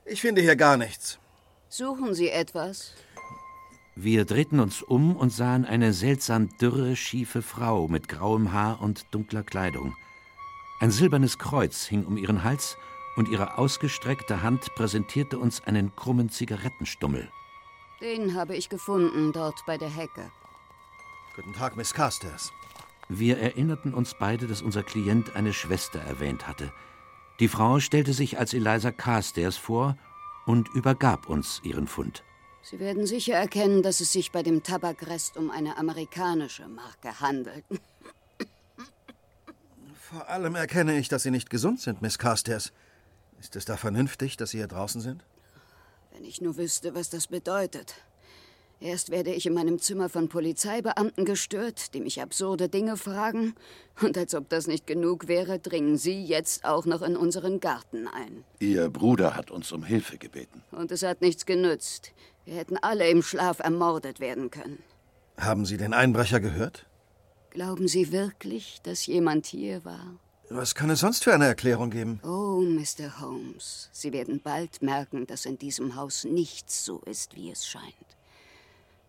[0.06, 1.20] Ich finde hier gar nichts.
[1.70, 2.94] Suchen Sie etwas?
[3.96, 9.06] Wir drehten uns um und sahen eine seltsam dürre, schiefe Frau mit grauem Haar und
[9.12, 9.94] dunkler Kleidung.
[10.80, 12.78] Ein silbernes Kreuz hing um ihren Hals
[13.16, 17.30] und ihre ausgestreckte Hand präsentierte uns einen krummen Zigarettenstummel.
[18.02, 20.32] Den habe ich gefunden, dort bei der Hecke.
[21.36, 22.52] Guten Tag, Miss Carstairs.
[23.10, 26.72] Wir erinnerten uns beide, dass unser Klient eine Schwester erwähnt hatte.
[27.40, 29.98] Die Frau stellte sich als Eliza Carstairs vor
[30.46, 32.24] und übergab uns ihren Fund.
[32.62, 37.64] Sie werden sicher erkennen, dass es sich bei dem Tabakrest um eine amerikanische Marke handelt.
[40.10, 42.74] Vor allem erkenne ich, dass Sie nicht gesund sind, Miss Carstairs.
[43.40, 45.24] Ist es da vernünftig, dass Sie hier draußen sind?
[46.12, 47.96] Wenn ich nur wüsste, was das bedeutet.
[48.82, 53.56] Erst werde ich in meinem Zimmer von Polizeibeamten gestört, die mich absurde Dinge fragen.
[54.02, 58.08] Und als ob das nicht genug wäre, dringen Sie jetzt auch noch in unseren Garten
[58.08, 58.46] ein.
[58.60, 60.64] Ihr Bruder hat uns um Hilfe gebeten.
[60.72, 62.14] Und es hat nichts genützt.
[62.46, 64.82] Wir hätten alle im Schlaf ermordet werden können.
[65.38, 66.86] Haben Sie den Einbrecher gehört?
[67.50, 70.20] Glauben Sie wirklich, dass jemand hier war?
[70.52, 72.20] Was kann es sonst für eine Erklärung geben?
[72.24, 73.20] Oh, Mr.
[73.20, 77.94] Holmes, Sie werden bald merken, dass in diesem Haus nichts so ist, wie es scheint.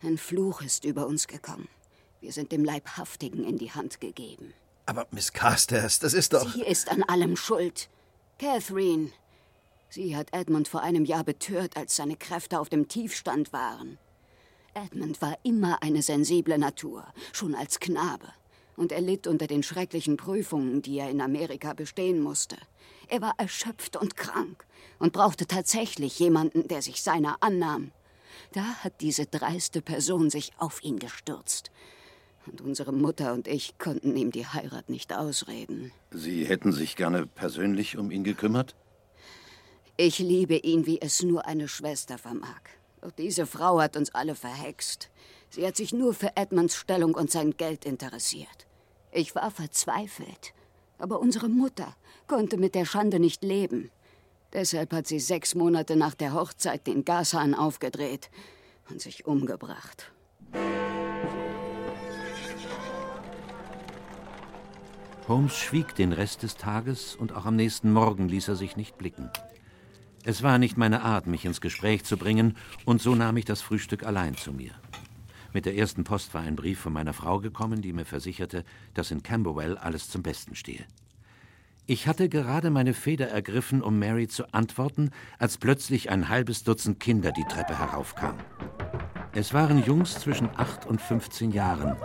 [0.03, 1.69] Ein Fluch ist über uns gekommen.
[2.21, 4.53] Wir sind dem Leibhaftigen in die Hand gegeben.
[4.85, 6.53] Aber Miss Carstairs, das ist doch.
[6.53, 7.89] Sie ist an allem schuld.
[8.39, 9.11] Catherine.
[9.89, 13.99] Sie hat Edmund vor einem Jahr betört, als seine Kräfte auf dem Tiefstand waren.
[14.75, 18.29] Edmund war immer eine sensible Natur, schon als Knabe.
[18.81, 22.57] Und er litt unter den schrecklichen Prüfungen, die er in Amerika bestehen musste.
[23.09, 24.65] Er war erschöpft und krank
[24.99, 27.91] und brauchte tatsächlich jemanden, der sich seiner annahm.
[28.53, 31.71] Da hat diese dreiste Person sich auf ihn gestürzt.
[32.47, 35.93] Und unsere Mutter und ich konnten ihm die Heirat nicht ausreden.
[36.11, 38.77] Sie hätten sich gerne persönlich um ihn gekümmert?
[39.99, 42.63] Ich liebe ihn, wie es nur eine Schwester vermag.
[43.03, 45.11] Doch diese Frau hat uns alle verhext.
[45.51, 48.70] Sie hat sich nur für Edmunds Stellung und sein Geld interessiert.
[49.13, 50.53] Ich war verzweifelt.
[50.99, 51.97] Aber unsere Mutter
[52.27, 53.91] konnte mit der Schande nicht leben.
[54.53, 58.31] Deshalb hat sie sechs Monate nach der Hochzeit den Gashahn aufgedreht
[58.91, 60.13] und sich umgebracht.
[65.29, 68.99] Holmes schwieg den Rest des Tages und auch am nächsten Morgen ließ er sich nicht
[68.99, 69.31] blicken.
[70.25, 73.63] Es war nicht meine Art, mich ins Gespräch zu bringen, und so nahm ich das
[73.63, 74.73] Frühstück allein zu mir.
[75.53, 79.11] Mit der ersten Post war ein Brief von meiner Frau gekommen, die mir versicherte, dass
[79.11, 80.85] in Camberwell alles zum Besten stehe.
[81.87, 87.01] Ich hatte gerade meine Feder ergriffen, um Mary zu antworten, als plötzlich ein halbes Dutzend
[87.01, 88.41] Kinder die Treppe heraufkamen.
[89.33, 91.97] Es waren Jungs zwischen acht und 15 Jahren,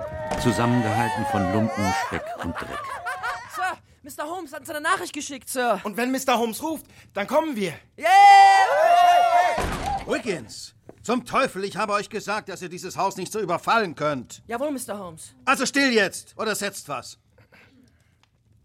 [0.41, 2.79] zusammengehalten von Lumpen, Speck und Dreck.
[3.55, 4.27] Sir, Mr.
[4.27, 5.79] Holmes hat uns eine Nachricht geschickt, Sir.
[5.83, 6.39] Und wenn Mr.
[6.39, 7.73] Holmes ruft, dann kommen wir.
[7.97, 9.84] Yeah!
[10.07, 14.43] Wiggins, zum Teufel, ich habe euch gesagt, dass ihr dieses Haus nicht so überfallen könnt.
[14.45, 14.99] Jawohl, Mr.
[14.99, 15.33] Holmes.
[15.45, 17.17] Also still jetzt, oder setzt was.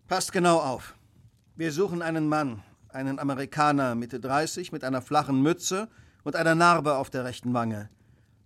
[0.07, 0.95] Passt genau auf.
[1.57, 5.88] Wir suchen einen Mann, einen Amerikaner, Mitte 30, mit einer flachen Mütze
[6.24, 7.88] und einer Narbe auf der rechten Wange.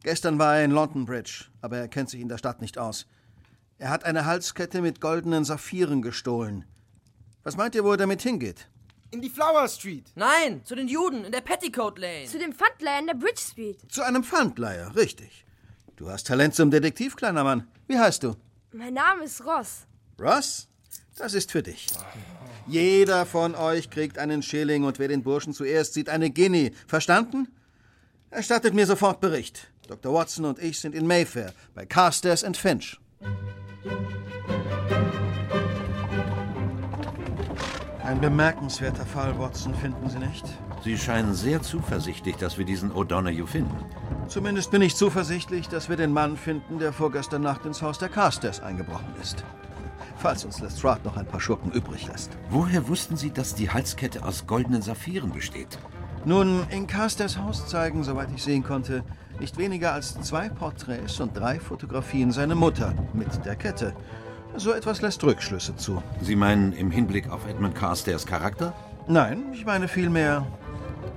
[0.05, 3.07] Gestern war er in London Bridge, aber er kennt sich in der Stadt nicht aus.
[3.79, 6.65] Er hat eine Halskette mit goldenen Saphiren gestohlen.
[7.43, 8.69] Was meint ihr, wo er damit hingeht?
[9.15, 10.07] In die Flower Street.
[10.17, 12.27] Nein, zu den Juden in der Petticoat Lane.
[12.27, 13.79] Zu dem Pfandleiher in der Bridge Street.
[13.89, 15.45] Zu einem Pfandleiher, richtig.
[15.95, 17.69] Du hast Talent zum Detektiv, kleiner Mann.
[17.87, 18.35] Wie heißt du?
[18.73, 19.87] Mein Name ist Ross.
[20.21, 20.67] Ross?
[21.15, 21.87] Das ist für dich.
[22.67, 26.73] Jeder von euch kriegt einen Schilling und wer den Burschen zuerst sieht, eine Guinea.
[26.89, 27.47] Verstanden?
[28.31, 29.69] Erstattet mir sofort Bericht.
[29.87, 30.13] Dr.
[30.13, 32.99] Watson und ich sind in Mayfair bei Carstairs and Finch.
[38.05, 40.45] Ein bemerkenswerter Fall, Watson, finden Sie nicht?
[40.83, 43.75] Sie scheinen sehr zuversichtlich, dass wir diesen O'Donoghue finden.
[44.29, 48.11] Zumindest bin ich zuversichtlich, dass wir den Mann finden, der vorgestern Nacht ins Haus der
[48.11, 49.43] Carstairs eingebrochen ist.
[50.19, 52.31] Falls uns Lestrade noch ein paar Schurken übrig lässt.
[52.51, 55.79] Woher wussten Sie, dass die Halskette aus goldenen Saphiren besteht?
[56.27, 59.03] Nun, in Carstairs Haus zeigen, soweit ich sehen konnte,
[59.41, 63.95] nicht weniger als zwei Porträts und drei Fotografien seiner Mutter mit der Kette.
[64.57, 66.01] So etwas lässt Rückschlüsse zu.
[66.21, 68.73] Sie meinen im Hinblick auf Edmund Carstairs Charakter?
[69.09, 70.47] Nein, ich meine vielmehr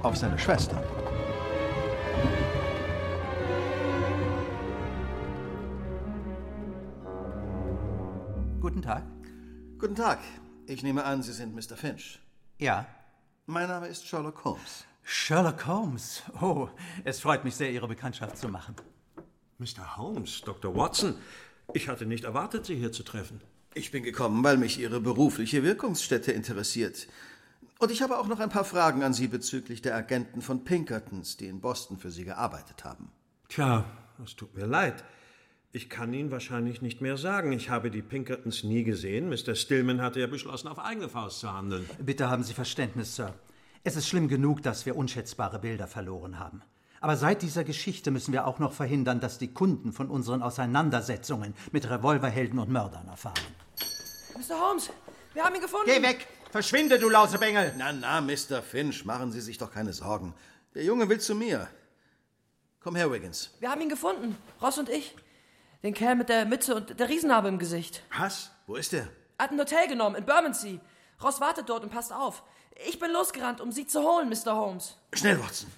[0.01, 0.83] auf seine Schwester.
[8.59, 9.03] Guten Tag.
[9.77, 10.19] Guten Tag.
[10.65, 11.77] Ich nehme an, Sie sind Mr.
[11.77, 12.19] Finch.
[12.57, 12.87] Ja.
[13.45, 14.85] Mein Name ist Sherlock Holmes.
[15.03, 16.23] Sherlock Holmes.
[16.41, 16.69] Oh,
[17.03, 18.75] es freut mich sehr, Ihre Bekanntschaft zu machen.
[19.59, 19.97] Mr.
[19.97, 20.75] Holmes, Dr.
[20.75, 21.15] Watson,
[21.73, 23.41] ich hatte nicht erwartet, Sie hier zu treffen.
[23.73, 27.07] Ich bin gekommen, weil mich Ihre berufliche Wirkungsstätte interessiert.
[27.79, 31.37] Und ich habe auch noch ein paar Fragen an Sie bezüglich der Agenten von Pinkertons,
[31.37, 33.11] die in Boston für Sie gearbeitet haben.
[33.49, 33.85] Tja,
[34.23, 35.03] es tut mir leid.
[35.73, 37.51] Ich kann Ihnen wahrscheinlich nicht mehr sagen.
[37.51, 39.29] Ich habe die Pinkertons nie gesehen.
[39.29, 39.53] Mr.
[39.53, 41.87] Stillman hatte ja beschlossen, auf eigene Faust zu handeln.
[41.99, 43.35] Bitte haben Sie Verständnis, Sir.
[43.83, 46.63] Es ist schlimm genug, dass wir unschätzbare Bilder verloren haben.
[46.99, 51.53] Aber seit dieser Geschichte müssen wir auch noch verhindern, dass die Kunden von unseren Auseinandersetzungen
[51.71, 53.35] mit Revolverhelden und Mördern erfahren.
[54.35, 54.59] Mr.
[54.59, 54.89] Holmes,
[55.33, 55.85] wir haben ihn gefunden.
[55.87, 56.27] Geh weg!
[56.51, 57.73] Verschwinde, du Lausebengel!
[57.77, 58.61] Na, na, Mr.
[58.61, 60.33] Finch, machen Sie sich doch keine Sorgen.
[60.73, 61.67] Der Junge will zu mir.
[62.81, 63.51] Komm her, Wiggins.
[63.59, 64.37] Wir haben ihn gefunden.
[64.61, 65.15] Ross und ich.
[65.83, 68.01] Den Kerl mit der Mütze und der Riesennarbe im Gesicht.
[68.17, 68.51] Was?
[68.65, 69.07] Wo ist er?
[69.37, 70.79] Er hat ein Hotel genommen in Bermondsey.
[71.21, 72.43] Ross wartet dort und passt auf.
[72.87, 74.55] Ich bin losgerannt, um Sie zu holen, Mr.
[74.55, 74.97] Holmes.
[75.13, 75.69] Schnell, Watson.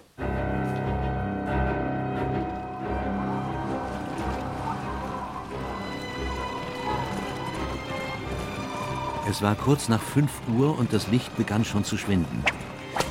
[9.30, 12.44] Es war kurz nach 5 Uhr und das Licht begann schon zu schwinden.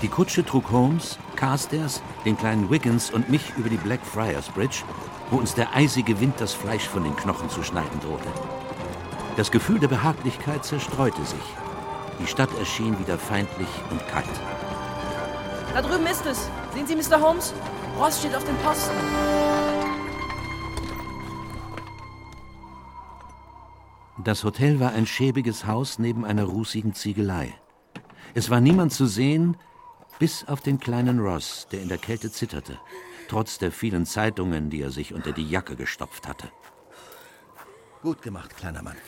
[0.02, 4.82] Die Kutsche trug Holmes, Carstairs, den kleinen Wiggins und mich über die Blackfriars Bridge,
[5.30, 8.28] wo uns der eisige Wind das Fleisch von den Knochen zu schneiden drohte.
[9.36, 11.38] Das Gefühl der Behaglichkeit zerstreute sich.
[12.20, 14.26] Die Stadt erschien wieder feindlich und kalt.
[15.72, 16.50] Da drüben ist es.
[16.74, 17.20] Sehen Sie, Mr.
[17.20, 17.54] Holmes?
[17.96, 19.47] Ross steht auf dem Posten.
[24.29, 27.55] Das Hotel war ein schäbiges Haus neben einer rußigen Ziegelei.
[28.35, 29.57] Es war niemand zu sehen,
[30.18, 32.79] bis auf den kleinen Ross, der in der Kälte zitterte,
[33.31, 36.53] trotz der vielen Zeitungen, die er sich unter die Jacke gestopft hatte.
[38.03, 38.99] Gut gemacht, kleiner Mann.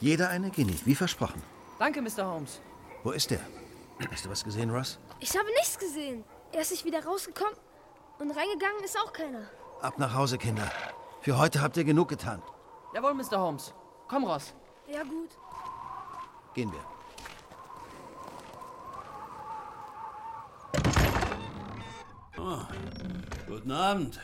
[0.00, 1.42] Jeder eine Guinea, wie versprochen.
[1.78, 2.24] Danke, Mr.
[2.24, 2.62] Holmes.
[3.04, 3.40] Wo ist der?
[4.10, 4.98] Hast du was gesehen, Ross?
[5.18, 6.24] Ich habe nichts gesehen.
[6.52, 7.52] Er ist nicht wieder rausgekommen
[8.18, 9.42] und reingegangen ist auch keiner.
[9.82, 10.72] Ab nach Hause, Kinder.
[11.20, 12.40] Für heute habt ihr genug getan.
[12.94, 13.38] Jawohl, Mr.
[13.38, 13.74] Holmes.
[14.08, 14.54] Komm, Ross.
[14.92, 15.30] Ja, gut.
[16.54, 16.84] Gehen wir.
[22.38, 22.58] Oh,
[23.46, 24.18] guten Abend.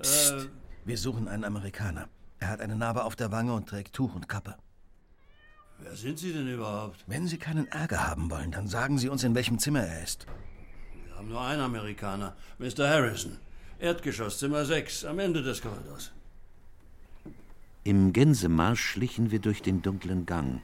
[0.00, 0.32] Psst.
[0.32, 0.48] Äh,
[0.84, 2.08] Wir suchen einen Amerikaner.
[2.38, 4.54] Er hat eine Narbe auf der Wange und trägt Tuch und Kappe.
[5.80, 7.04] wer sind Sie denn überhaupt?
[7.06, 10.26] Wenn Sie keinen Ärger haben wollen, dann sagen Sie uns, in welchem Zimmer er ist.
[11.06, 12.88] Wir haben nur einen Amerikaner, Mr.
[12.88, 13.38] Harrison.
[13.80, 16.12] Erdgeschoss, Zimmer 6, am Ende des Korridors.
[17.88, 20.60] Im Gänsemarsch schlichen wir durch den dunklen Gang.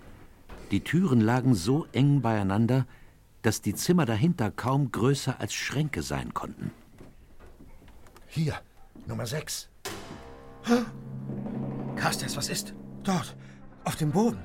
[0.70, 2.84] Die Türen lagen so eng beieinander,
[3.40, 6.70] dass die Zimmer dahinter kaum größer als Schränke sein konnten.
[8.26, 8.52] Hier,
[9.06, 9.70] Nummer 6.
[11.96, 12.74] Carstairs, was ist?
[13.04, 13.34] Dort,
[13.84, 14.40] auf dem Boden.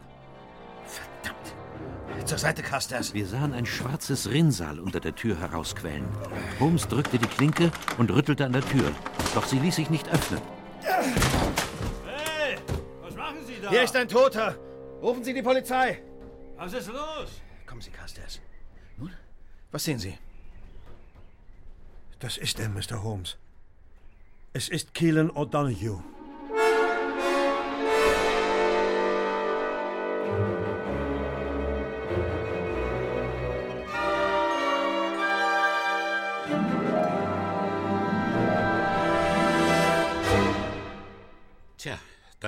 [2.24, 3.14] Zur Seite, Carstairs.
[3.14, 6.06] Wir sahen ein schwarzes Rinnsal unter der Tür herausquellen.
[6.62, 8.90] Holmes drückte die Klinke und rüttelte an der Tür.
[9.36, 10.40] Doch sie ließ sich nicht öffnen.
[13.70, 13.76] Da?
[13.76, 14.58] Hier ist ein Toter.
[15.02, 16.02] Rufen Sie die Polizei.
[16.58, 17.42] Was ist los?
[17.66, 18.42] Kommen Sie, Carstairs.
[18.98, 19.14] Nun,
[19.72, 20.18] was sehen Sie?
[22.20, 23.02] Das ist er, Mr.
[23.04, 23.38] Holmes.
[24.52, 26.04] Es ist Keelan O'Donoghue.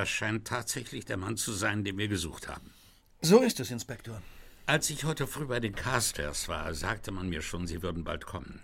[0.01, 2.71] Das scheint tatsächlich der Mann zu sein, den wir gesucht haben.
[3.21, 4.19] So ist es, Inspektor.
[4.65, 8.25] Als ich heute früh bei den Carstairs war, sagte man mir schon, sie würden bald
[8.25, 8.61] kommen.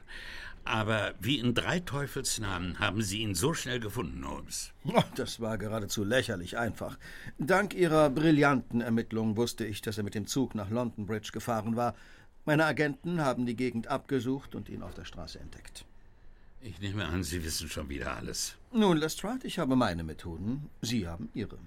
[0.63, 4.71] Aber wie in drei Teufelsnamen haben Sie ihn so schnell gefunden, Holmes?
[4.83, 6.97] Oh, Das war geradezu lächerlich einfach.
[7.37, 11.75] Dank Ihrer brillanten Ermittlungen wusste ich, dass er mit dem Zug nach London Bridge gefahren
[11.75, 11.93] war.
[12.45, 15.85] Meine Agenten haben die Gegend abgesucht und ihn auf der Straße entdeckt.
[16.61, 18.55] Ich nehme an, Sie wissen schon wieder alles.
[18.71, 21.59] Nun, Lestrade, ich habe meine Methoden, Sie haben Ihre.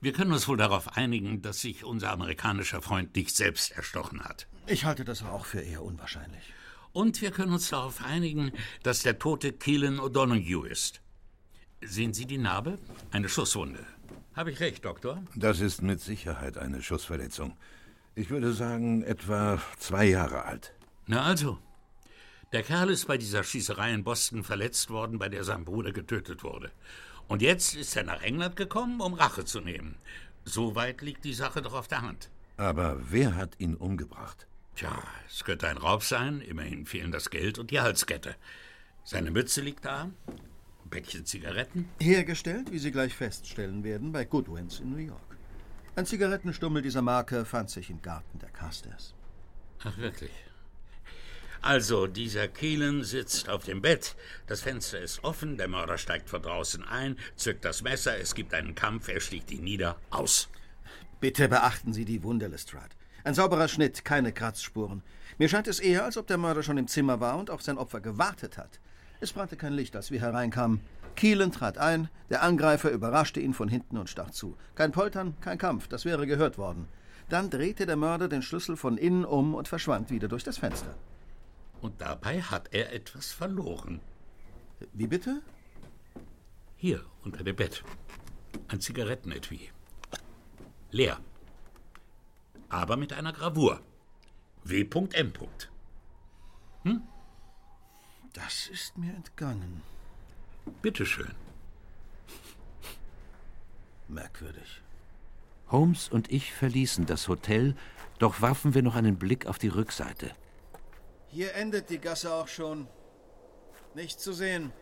[0.00, 4.46] Wir können uns wohl darauf einigen, dass sich unser amerikanischer Freund nicht selbst erstochen hat.
[4.66, 6.52] Ich halte das auch für eher unwahrscheinlich.
[6.92, 8.52] Und wir können uns darauf einigen,
[8.82, 11.00] dass der Tote Keelan O'Donoghue ist.
[11.80, 12.78] Sehen Sie die Narbe?
[13.10, 13.84] Eine Schusswunde.
[14.34, 15.22] Habe ich recht, Doktor?
[15.34, 17.56] Das ist mit Sicherheit eine Schussverletzung.
[18.14, 20.72] Ich würde sagen, etwa zwei Jahre alt.
[21.06, 21.58] Na also.
[22.52, 26.42] Der Kerl ist bei dieser Schießerei in Boston verletzt worden, bei der sein Bruder getötet
[26.42, 26.70] wurde.
[27.26, 29.96] Und jetzt ist er nach England gekommen, um Rache zu nehmen.
[30.46, 32.30] So weit liegt die Sache doch auf der Hand.
[32.56, 34.46] Aber wer hat ihn umgebracht?
[34.76, 36.40] Tja, es könnte ein Raub sein.
[36.40, 38.34] Immerhin fehlen das Geld und die Halskette.
[39.04, 40.04] Seine Mütze liegt da.
[40.04, 41.90] Ein Päckchen Zigaretten.
[42.00, 45.36] Hergestellt, wie Sie gleich feststellen werden, bei Goodwins in New York.
[45.96, 49.14] Ein Zigarettenstummel dieser Marke fand sich im Garten der Carstairs.
[49.84, 50.30] Ach, wirklich?
[51.60, 54.14] Also, dieser Keelan sitzt auf dem Bett,
[54.46, 58.54] das Fenster ist offen, der Mörder steigt von draußen ein, zückt das Messer, es gibt
[58.54, 60.48] einen Kampf, er schlägt ihn nieder, aus.
[61.20, 62.94] Bitte beachten Sie die Wunde, Lestrade.
[63.24, 65.02] Ein sauberer Schnitt, keine Kratzspuren.
[65.36, 67.76] Mir scheint es eher, als ob der Mörder schon im Zimmer war und auf sein
[67.76, 68.80] Opfer gewartet hat.
[69.20, 70.80] Es brannte kein Licht, als wir hereinkamen.
[71.16, 74.56] Keelan trat ein, der Angreifer überraschte ihn von hinten und stach zu.
[74.76, 76.86] Kein Poltern, kein Kampf, das wäre gehört worden.
[77.28, 80.94] Dann drehte der Mörder den Schlüssel von innen um und verschwand wieder durch das Fenster.
[81.80, 84.00] Und dabei hat er etwas verloren.
[84.92, 85.42] Wie bitte?
[86.76, 87.82] Hier, unter dem Bett.
[88.68, 89.70] Ein Zigarettenetui.
[90.90, 91.20] Leer.
[92.68, 93.80] Aber mit einer Gravur.
[94.64, 95.32] W.M.
[96.82, 97.02] Hm?
[98.32, 99.82] Das ist mir entgangen.
[100.82, 101.34] Bitteschön.
[104.08, 104.82] Merkwürdig.
[105.70, 107.74] Holmes und ich verließen das Hotel,
[108.18, 110.32] doch warfen wir noch einen Blick auf die Rückseite.
[111.30, 112.86] Hier endet die Gasse auch schon.
[113.94, 114.72] Nicht zu sehen.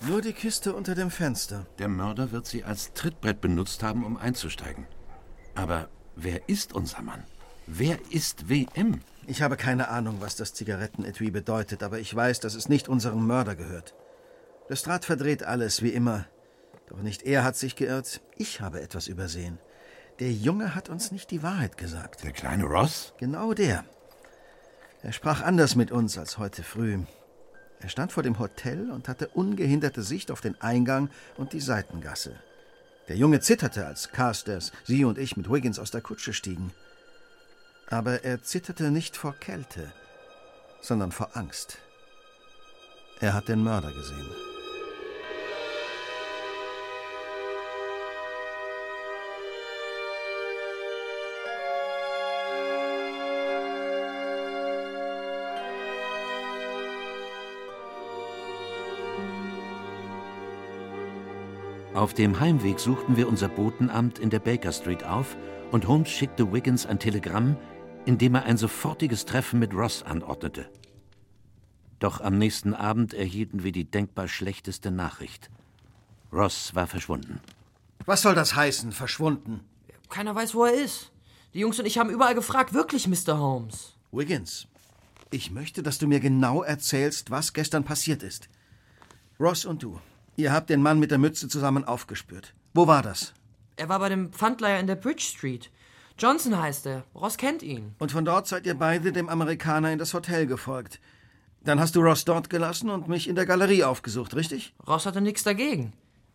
[0.00, 1.66] Nur die Kiste unter dem Fenster.
[1.78, 4.86] Der Mörder wird sie als Trittbrett benutzt haben, um einzusteigen.
[5.54, 7.24] Aber wer ist unser Mann?
[7.66, 9.02] Wer ist WM?
[9.26, 13.26] Ich habe keine Ahnung, was das Zigarettenetui bedeutet, aber ich weiß, dass es nicht unserem
[13.26, 13.94] Mörder gehört.
[14.68, 16.26] Lestrade verdreht alles, wie immer.
[16.88, 19.58] Doch nicht er hat sich geirrt, ich habe etwas übersehen.
[20.18, 22.24] Der Junge hat uns nicht die Wahrheit gesagt.
[22.24, 23.14] Der kleine Ross?
[23.18, 23.84] Genau der.
[25.02, 26.98] Er sprach anders mit uns als heute früh.
[27.80, 32.34] Er stand vor dem Hotel und hatte ungehinderte Sicht auf den Eingang und die Seitengasse.
[33.08, 36.72] Der Junge zitterte, als Carstairs, Sie und ich mit Wiggins aus der Kutsche stiegen.
[37.88, 39.92] Aber er zitterte nicht vor Kälte,
[40.82, 41.78] sondern vor Angst.
[43.20, 44.28] Er hat den Mörder gesehen.
[62.00, 65.36] Auf dem Heimweg suchten wir unser Botenamt in der Baker Street auf
[65.70, 67.58] und Holmes schickte Wiggins ein Telegramm,
[68.06, 70.70] in dem er ein sofortiges Treffen mit Ross anordnete.
[71.98, 75.50] Doch am nächsten Abend erhielten wir die denkbar schlechteste Nachricht.
[76.32, 77.38] Ross war verschwunden.
[78.06, 79.60] Was soll das heißen, verschwunden?
[80.08, 81.12] Keiner weiß, wo er ist.
[81.52, 83.38] Die Jungs und ich haben überall gefragt, wirklich, Mr.
[83.38, 83.98] Holmes.
[84.10, 84.68] Wiggins,
[85.30, 88.48] ich möchte, dass du mir genau erzählst, was gestern passiert ist.
[89.38, 90.00] Ross und du,
[90.36, 92.54] ihr habt den Mann mit der Mütze zusammen aufgespürt.
[92.74, 93.34] Wo war das?
[93.76, 95.70] Er war bei dem Pfandleiher in der Bridge Street.
[96.18, 97.04] Johnson heißt er.
[97.14, 97.94] Ross kennt ihn.
[97.98, 101.00] Und von dort seid ihr beide dem Amerikaner in das Hotel gefolgt.
[101.62, 104.74] Dann hast du Ross dort gelassen und mich in der Galerie aufgesucht, richtig?
[104.86, 105.92] Ross hatte nichts dagegen.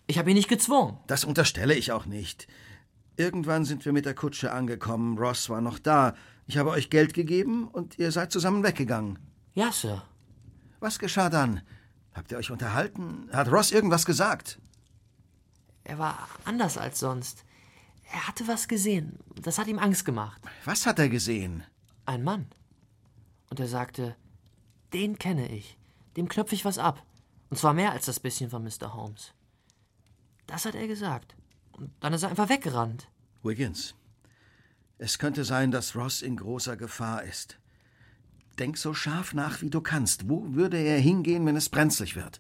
[0.07, 0.97] Ich habe ihn nicht gezwungen.
[1.07, 2.47] Das unterstelle ich auch nicht.
[3.17, 5.17] Irgendwann sind wir mit der Kutsche angekommen.
[5.17, 6.15] Ross war noch da.
[6.47, 9.19] Ich habe euch Geld gegeben und ihr seid zusammen weggegangen.
[9.53, 10.03] Ja, Sir.
[10.79, 11.61] Was geschah dann?
[12.15, 13.29] Habt ihr euch unterhalten?
[13.33, 14.59] Hat Ross irgendwas gesagt?
[15.83, 17.43] Er war anders als sonst.
[18.11, 19.19] Er hatte was gesehen.
[19.35, 20.41] Das hat ihm Angst gemacht.
[20.63, 21.63] Was hat er gesehen?
[22.05, 22.47] Ein Mann.
[23.49, 24.15] Und er sagte,
[24.93, 25.77] den kenne ich.
[26.15, 27.05] Dem knöpfe ich was ab.
[27.49, 28.93] Und zwar mehr als das bisschen von Mr.
[28.93, 29.33] Holmes.
[30.47, 31.35] Das hat er gesagt.
[31.73, 33.09] Und dann ist er einfach weggerannt.
[33.43, 33.93] Wiggins,
[34.97, 37.59] es könnte sein, dass Ross in großer Gefahr ist.
[38.59, 40.29] Denk so scharf nach, wie du kannst.
[40.29, 42.39] Wo würde er hingehen, wenn es brenzlig wird?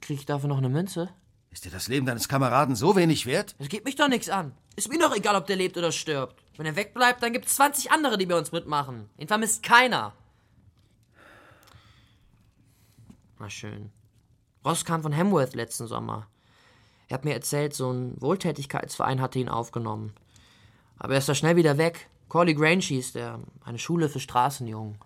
[0.00, 1.10] Krieg ich dafür noch eine Münze?
[1.50, 3.54] Ist dir das Leben deines Kameraden so wenig wert?
[3.58, 4.52] Es geht mich doch nichts an.
[4.76, 6.42] Ist mir doch egal, ob der lebt oder stirbt.
[6.56, 9.08] Wenn er wegbleibt, dann gibt's 20 andere, die bei uns mitmachen.
[9.18, 10.12] Ihn vermisst keiner.
[13.38, 13.90] War schön.
[14.64, 16.26] Ross kam von Hamworth letzten Sommer.
[17.08, 20.12] Er hat mir erzählt, so ein Wohltätigkeitsverein hatte ihn aufgenommen.
[20.98, 22.08] Aber er ist da schnell wieder weg.
[22.28, 23.40] Corley Grange hieß der.
[23.64, 24.98] Eine Schule für Straßenjungen.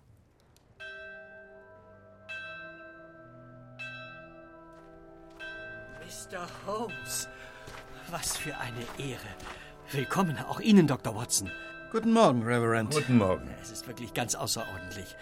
[6.73, 7.29] Holmes,
[8.11, 9.21] was für eine Ehre.
[9.91, 11.15] Willkommen, auch Ihnen, Dr.
[11.15, 11.51] Watson.
[11.91, 12.95] Guten Morgen, Reverend.
[12.95, 13.51] Guten Morgen.
[13.61, 15.15] Es ist wirklich ganz außerordentlich.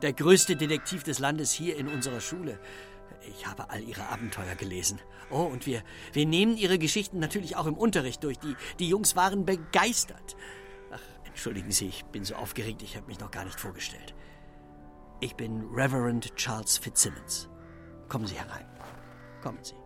[0.00, 2.56] Der größte Detektiv des Landes hier in unserer Schule.
[3.28, 5.00] Ich habe all Ihre Abenteuer gelesen.
[5.30, 5.82] Oh, und wir,
[6.12, 8.38] wir nehmen Ihre Geschichten natürlich auch im Unterricht durch.
[8.38, 10.36] Die, die Jungs waren begeistert.
[10.92, 14.14] Ach, entschuldigen Sie, ich bin so aufgeregt, ich habe mich noch gar nicht vorgestellt.
[15.18, 17.48] Ich bin Reverend Charles Fitzsimmons.
[18.08, 18.66] Kommen Sie herein.
[19.42, 19.81] Kommen Sie.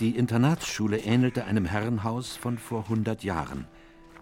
[0.00, 3.66] Die Internatsschule ähnelte einem Herrenhaus von vor 100 Jahren.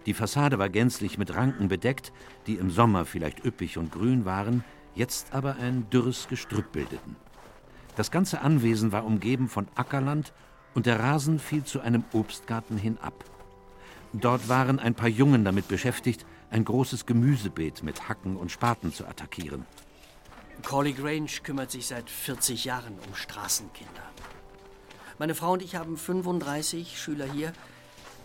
[0.05, 2.11] Die Fassade war gänzlich mit Ranken bedeckt,
[2.47, 4.63] die im Sommer vielleicht üppig und grün waren,
[4.95, 7.15] jetzt aber ein dürres Gestrüpp bildeten.
[7.95, 10.33] Das ganze Anwesen war umgeben von Ackerland
[10.73, 13.25] und der Rasen fiel zu einem Obstgarten hinab.
[14.13, 19.05] Dort waren ein paar Jungen damit beschäftigt, ein großes Gemüsebeet mit Hacken und Spaten zu
[19.05, 19.65] attackieren.
[20.63, 24.03] Corley Grange kümmert sich seit 40 Jahren um Straßenkinder.
[25.21, 27.53] Meine Frau und ich haben 35 Schüler hier,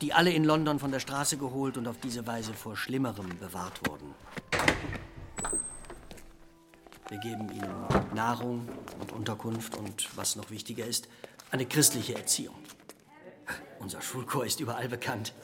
[0.01, 3.87] die alle in London von der Straße geholt und auf diese Weise vor Schlimmerem bewahrt
[3.87, 4.15] wurden.
[7.11, 8.67] Wir geben ihnen Nahrung
[8.99, 11.07] und Unterkunft und, was noch wichtiger ist,
[11.51, 12.57] eine christliche Erziehung.
[13.79, 15.35] Unser Schulchor ist überall bekannt.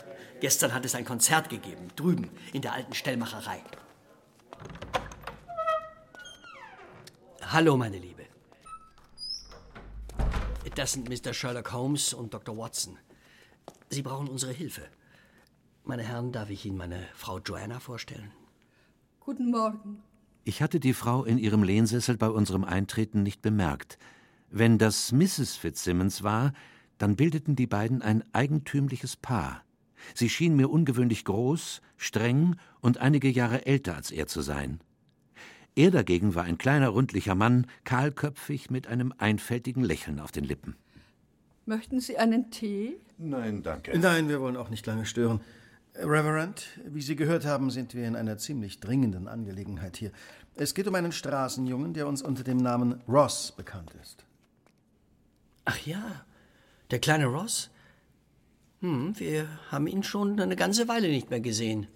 [0.40, 3.62] Gestern hat es ein Konzert gegeben, drüben in der alten Stellmacherei.
[7.42, 8.21] Hallo, meine Liebe.
[10.70, 11.34] Das sind Mr.
[11.34, 12.56] Sherlock Holmes und Dr.
[12.56, 12.96] Watson.
[13.90, 14.82] Sie brauchen unsere Hilfe.
[15.84, 18.30] Meine Herren, darf ich Ihnen meine Frau Joanna vorstellen?
[19.20, 20.02] Guten Morgen.
[20.44, 23.98] Ich hatte die Frau in ihrem Lehnsessel bei unserem Eintreten nicht bemerkt.
[24.50, 25.56] Wenn das Mrs.
[25.56, 26.52] Fitzsimmons war,
[26.98, 29.62] dann bildeten die beiden ein eigentümliches Paar.
[30.14, 34.80] Sie schien mir ungewöhnlich groß, streng und einige Jahre älter als er zu sein.
[35.74, 40.76] Er dagegen war ein kleiner, rundlicher Mann, kahlköpfig mit einem einfältigen Lächeln auf den Lippen.
[41.64, 42.96] Möchten Sie einen Tee?
[43.16, 43.98] Nein, danke.
[43.98, 45.40] Nein, wir wollen auch nicht lange stören.
[45.94, 50.10] Reverend, wie Sie gehört haben, sind wir in einer ziemlich dringenden Angelegenheit hier.
[50.54, 54.24] Es geht um einen Straßenjungen, der uns unter dem Namen Ross bekannt ist.
[55.64, 56.24] Ach ja,
[56.90, 57.70] der kleine Ross?
[58.80, 61.86] Hm, wir haben ihn schon eine ganze Weile nicht mehr gesehen.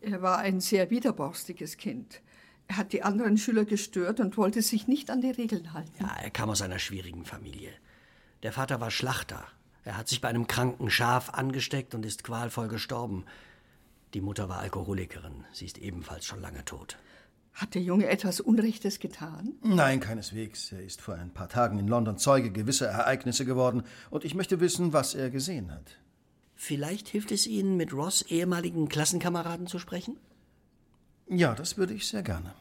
[0.00, 2.20] Er war ein sehr widerborstiges Kind.
[2.68, 5.92] Er hat die anderen Schüler gestört und wollte sich nicht an die Regeln halten.
[6.00, 7.70] Ja, er kam aus einer schwierigen Familie.
[8.42, 9.44] Der Vater war Schlachter.
[9.84, 13.24] Er hat sich bei einem kranken Schaf angesteckt und ist qualvoll gestorben.
[14.14, 15.44] Die Mutter war Alkoholikerin.
[15.52, 16.96] Sie ist ebenfalls schon lange tot.
[17.52, 19.52] Hat der Junge etwas Unrechtes getan?
[19.62, 20.72] Nein, keineswegs.
[20.72, 24.60] Er ist vor ein paar Tagen in London Zeuge gewisser Ereignisse geworden und ich möchte
[24.60, 25.98] wissen, was er gesehen hat.
[26.56, 30.16] Vielleicht hilft es Ihnen, mit Ross ehemaligen Klassenkameraden zu sprechen?
[31.28, 32.54] Ja, das würde ich sehr gerne.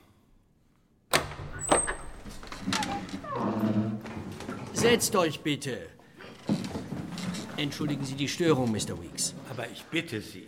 [4.74, 5.90] Setzt euch bitte.
[7.58, 9.02] Entschuldigen Sie die Störung, Mr.
[9.02, 9.34] Weeks.
[9.50, 10.48] Aber ich bitte Sie.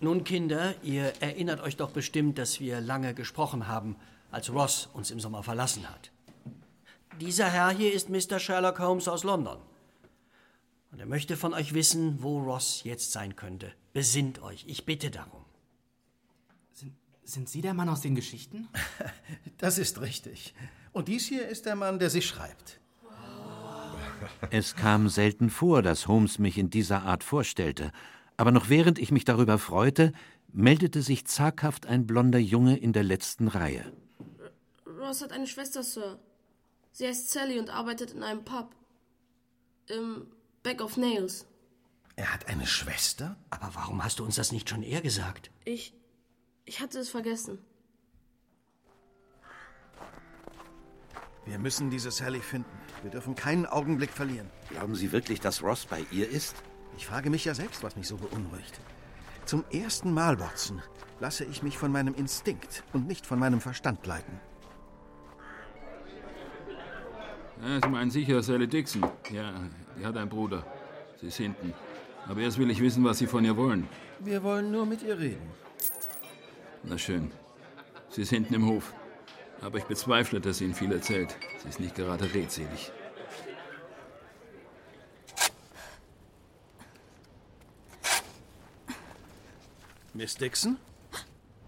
[0.00, 3.96] Nun, Kinder, ihr erinnert euch doch bestimmt, dass wir lange gesprochen haben,
[4.30, 6.10] als Ross uns im Sommer verlassen hat.
[7.20, 8.38] Dieser Herr hier ist Mr.
[8.40, 9.58] Sherlock Holmes aus London.
[10.90, 13.72] Und er möchte von euch wissen, wo Ross jetzt sein könnte.
[13.92, 15.41] Besinnt euch, ich bitte darum.
[17.24, 18.68] Sind, Sie der Mann aus den Geschichten?
[19.58, 20.54] Das ist richtig.
[20.92, 22.80] Und dies hier ist der Mann, der sie schreibt.
[24.50, 27.92] Es kam selten vor, dass Holmes mich in dieser Art vorstellte,
[28.36, 30.12] aber noch während ich mich darüber freute,
[30.52, 33.92] meldete sich zaghaft ein blonder Junge in der letzten Reihe.
[34.86, 36.18] Ross hat eine Schwester, Sir.
[36.92, 38.74] Sie heißt Sally und arbeitet in einem Pub.
[39.88, 40.26] Im
[40.62, 41.46] Back of Nails.
[42.16, 43.36] Er hat eine Schwester?
[43.50, 45.50] Aber warum hast du uns das nicht schon eher gesagt?
[45.64, 45.94] Ich.
[46.64, 47.58] Ich hatte es vergessen.
[51.44, 52.70] Wir müssen diese Sally finden.
[53.02, 54.48] Wir dürfen keinen Augenblick verlieren.
[54.70, 56.54] Glauben Sie wirklich, dass Ross bei ihr ist?
[56.96, 58.80] Ich frage mich ja selbst, was mich so beunruhigt.
[59.44, 60.80] Zum ersten Mal, Watson,
[61.18, 64.40] lasse ich mich von meinem Instinkt und nicht von meinem Verstand leiten.
[67.60, 69.04] Ja, Sie meinen sicher Sally Dixon.
[69.30, 69.52] Ja,
[69.98, 70.64] die hat einen Bruder.
[71.20, 71.74] Sie ist hinten.
[72.28, 73.88] Aber erst will ich wissen, was Sie von ihr wollen.
[74.20, 75.50] Wir wollen nur mit ihr reden.
[76.84, 77.30] Na schön.
[78.10, 78.92] Sie ist hinten im Hof.
[79.60, 81.36] Aber ich bezweifle, dass sie Ihnen viel erzählt.
[81.62, 82.92] Sie ist nicht gerade redselig.
[90.14, 90.76] Miss Dixon?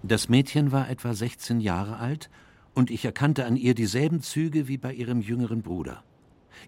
[0.02, 2.28] Das Mädchen war etwa 16 Jahre alt
[2.74, 6.04] und ich erkannte an ihr dieselben Züge wie bei ihrem jüngeren Bruder.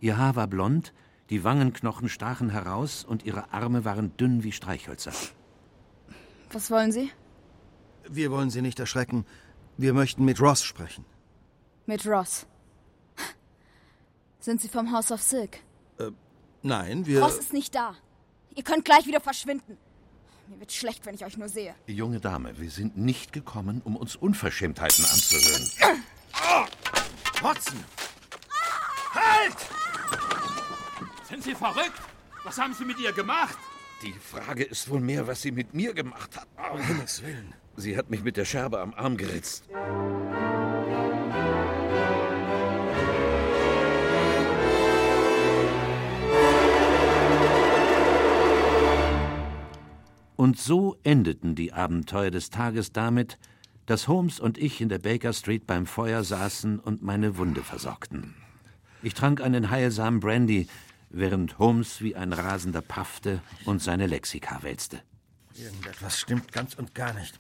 [0.01, 0.95] Ihr Haar war blond,
[1.29, 5.13] die Wangenknochen stachen heraus und ihre Arme waren dünn wie Streichhölzer.
[6.53, 7.11] Was wollen Sie?
[8.09, 9.27] Wir wollen Sie nicht erschrecken.
[9.77, 11.05] Wir möchten mit Ross sprechen.
[11.87, 12.47] Mit Ross.
[14.41, 15.59] Sind Sie vom House of Silk?
[15.99, 16.11] Äh,
[16.63, 17.23] nein, wir.
[17.23, 17.95] Ross ist nicht da.
[18.55, 19.77] Ihr könnt gleich wieder verschwinden.
[20.49, 21.75] Mir wird schlecht, wenn ich euch nur sehe.
[21.87, 26.03] Junge Dame, wir sind nicht gekommen, um uns Unverschämtheiten anzuhören.
[27.43, 27.85] Watson!
[29.13, 29.57] Halt!
[31.29, 32.01] Sind Sie verrückt?
[32.45, 33.59] Was haben Sie mit ihr gemacht?
[34.03, 36.47] Die Frage ist wohl mehr, was sie mit mir gemacht hat.
[36.73, 37.55] Um Himmels Willen.
[37.77, 39.69] Sie hat mich mit der Scherbe am Arm geritzt.
[50.37, 53.39] Und so endeten die Abenteuer des Tages damit,
[53.85, 58.35] dass Holmes und ich in der Baker Street beim Feuer saßen und meine Wunde versorgten.
[59.03, 60.67] Ich trank einen heilsamen Brandy,
[61.11, 65.03] während Holmes wie ein Rasender paffte und seine Lexika wälzte.
[65.55, 67.39] Irgendetwas stimmt ganz und gar nicht.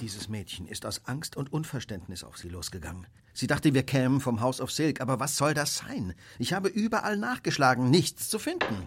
[0.00, 3.06] Dieses Mädchen ist aus Angst und Unverständnis auf sie losgegangen.
[3.34, 6.14] Sie dachte, wir kämen vom House of Silk, aber was soll das sein?
[6.38, 8.84] Ich habe überall nachgeschlagen, nichts zu finden.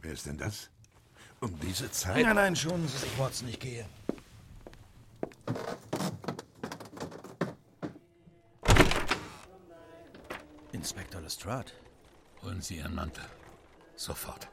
[0.00, 0.70] Wer ist denn das?
[1.40, 2.22] Um diese Zeit?
[2.22, 3.86] Nein, nein, schonen Sie sich, Watson, ich gehe.
[10.72, 11.72] Inspektor Lestrade.
[12.42, 13.24] Holen Sie Ihren Mantel.
[13.96, 14.48] Sofort.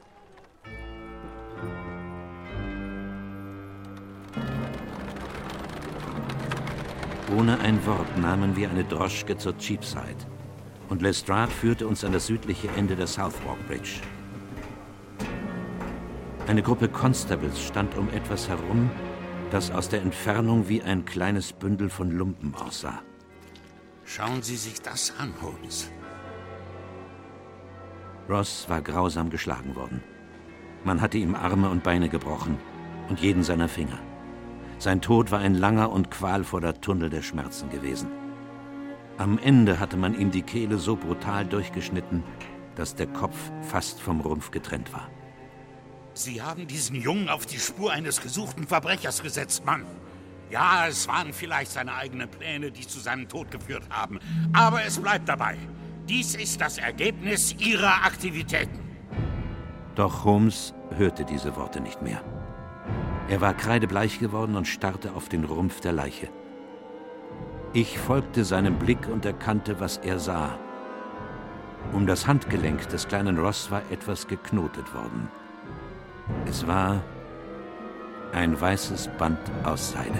[7.36, 10.26] Ohne ein Wort nahmen wir eine Droschke zur Cheapside.
[10.88, 14.00] Und Lestrade führte uns an das südliche Ende der Southwark Bridge.
[16.46, 18.90] Eine Gruppe Constables stand um etwas herum,
[19.50, 23.02] das aus der Entfernung wie ein kleines Bündel von Lumpen aussah.
[24.06, 25.90] Schauen Sie sich das an, Holmes.
[28.26, 30.02] Ross war grausam geschlagen worden.
[30.84, 32.56] Man hatte ihm Arme und Beine gebrochen
[33.10, 33.98] und jeden seiner Finger.
[34.78, 38.08] Sein Tod war ein langer und qualvoller Tunnel der Schmerzen gewesen.
[39.16, 42.22] Am Ende hatte man ihm die Kehle so brutal durchgeschnitten,
[42.76, 45.10] dass der Kopf fast vom Rumpf getrennt war.
[46.14, 49.84] Sie haben diesen Jungen auf die Spur eines gesuchten Verbrechers gesetzt, Mann.
[50.50, 54.20] Ja, es waren vielleicht seine eigenen Pläne, die zu seinem Tod geführt haben.
[54.52, 55.58] Aber es bleibt dabei.
[56.08, 58.78] Dies ist das Ergebnis Ihrer Aktivitäten.
[59.96, 62.22] Doch Holmes hörte diese Worte nicht mehr.
[63.28, 66.28] Er war kreidebleich geworden und starrte auf den Rumpf der Leiche.
[67.74, 70.58] Ich folgte seinem Blick und erkannte, was er sah.
[71.92, 75.28] Um das Handgelenk des kleinen Ross war etwas geknotet worden.
[76.46, 77.02] Es war
[78.32, 80.18] ein weißes Band aus Seide.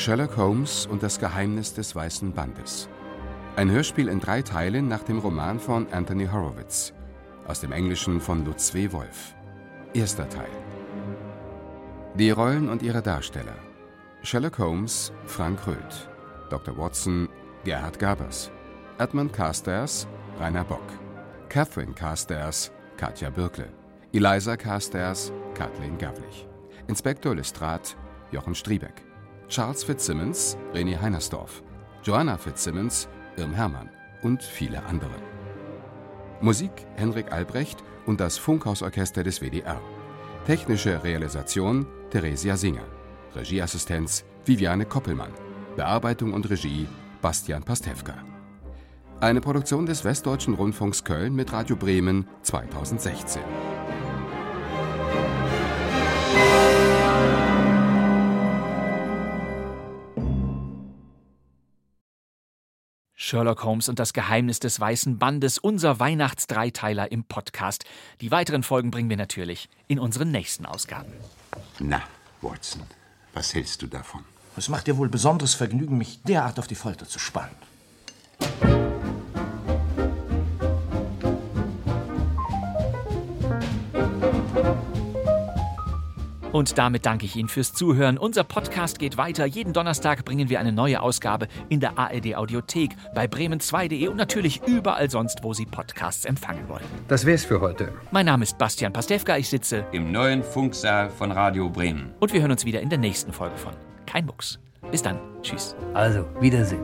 [0.00, 2.88] Sherlock Holmes und das Geheimnis des Weißen Bandes.
[3.56, 6.94] Ein Hörspiel in drei Teilen nach dem Roman von Anthony Horowitz.
[7.46, 8.92] Aus dem Englischen von Lutz W.
[8.92, 9.34] Wolf.
[9.92, 10.48] Erster Teil.
[12.14, 13.56] Die Rollen und ihre Darsteller.
[14.22, 16.08] Sherlock Holmes, Frank Röth.
[16.48, 16.78] Dr.
[16.78, 17.28] Watson,
[17.64, 18.50] Gerhard Gabers.
[18.96, 20.08] Edmund Carstairs,
[20.38, 20.88] Rainer Bock.
[21.50, 23.68] Catherine Carstairs, Katja Birkle.
[24.14, 26.48] Eliza Carstairs, Kathleen Gavlich.
[26.88, 27.90] Inspektor Lestrade,
[28.32, 29.09] Jochen Striebeck.
[29.50, 31.64] Charles Fitzsimmons, René Heinersdorf.
[32.04, 33.90] Joanna Fitzsimmons, Irm Hermann
[34.22, 35.16] und viele andere.
[36.40, 39.80] Musik Henrik Albrecht und das Funkhausorchester des WDR.
[40.46, 42.84] Technische Realisation Theresia Singer.
[43.34, 45.32] Regieassistenz Viviane Koppelmann.
[45.74, 46.86] Bearbeitung und Regie
[47.20, 48.14] Bastian Pastewka.
[49.20, 53.42] Eine Produktion des Westdeutschen Rundfunks Köln mit Radio Bremen 2016.
[63.30, 67.84] Sherlock Holmes und das Geheimnis des Weißen Bandes, unser Weihnachtsdreiteiler im Podcast.
[68.20, 71.12] Die weiteren Folgen bringen wir natürlich in unseren nächsten Ausgaben.
[71.78, 72.02] Na,
[72.42, 72.82] Watson,
[73.32, 74.24] was hältst du davon?
[74.56, 77.54] Es macht dir wohl besonderes Vergnügen, mich derart auf die Folter zu spannen.
[86.52, 88.18] Und damit danke ich Ihnen fürs Zuhören.
[88.18, 89.46] Unser Podcast geht weiter.
[89.46, 94.60] Jeden Donnerstag bringen wir eine neue Ausgabe in der ARD Audiothek, bei bremen2.de und natürlich
[94.66, 96.84] überall sonst, wo Sie Podcasts empfangen wollen.
[97.08, 97.92] Das wär's für heute.
[98.10, 99.36] Mein Name ist Bastian Pastewka.
[99.36, 102.14] Ich sitze im neuen Funksaal von Radio Bremen.
[102.18, 103.72] Und wir hören uns wieder in der nächsten Folge von
[104.06, 104.58] Kein Mucks.
[104.90, 105.18] Bis dann.
[105.42, 105.76] Tschüss.
[105.94, 106.82] Also, Wiedersehen.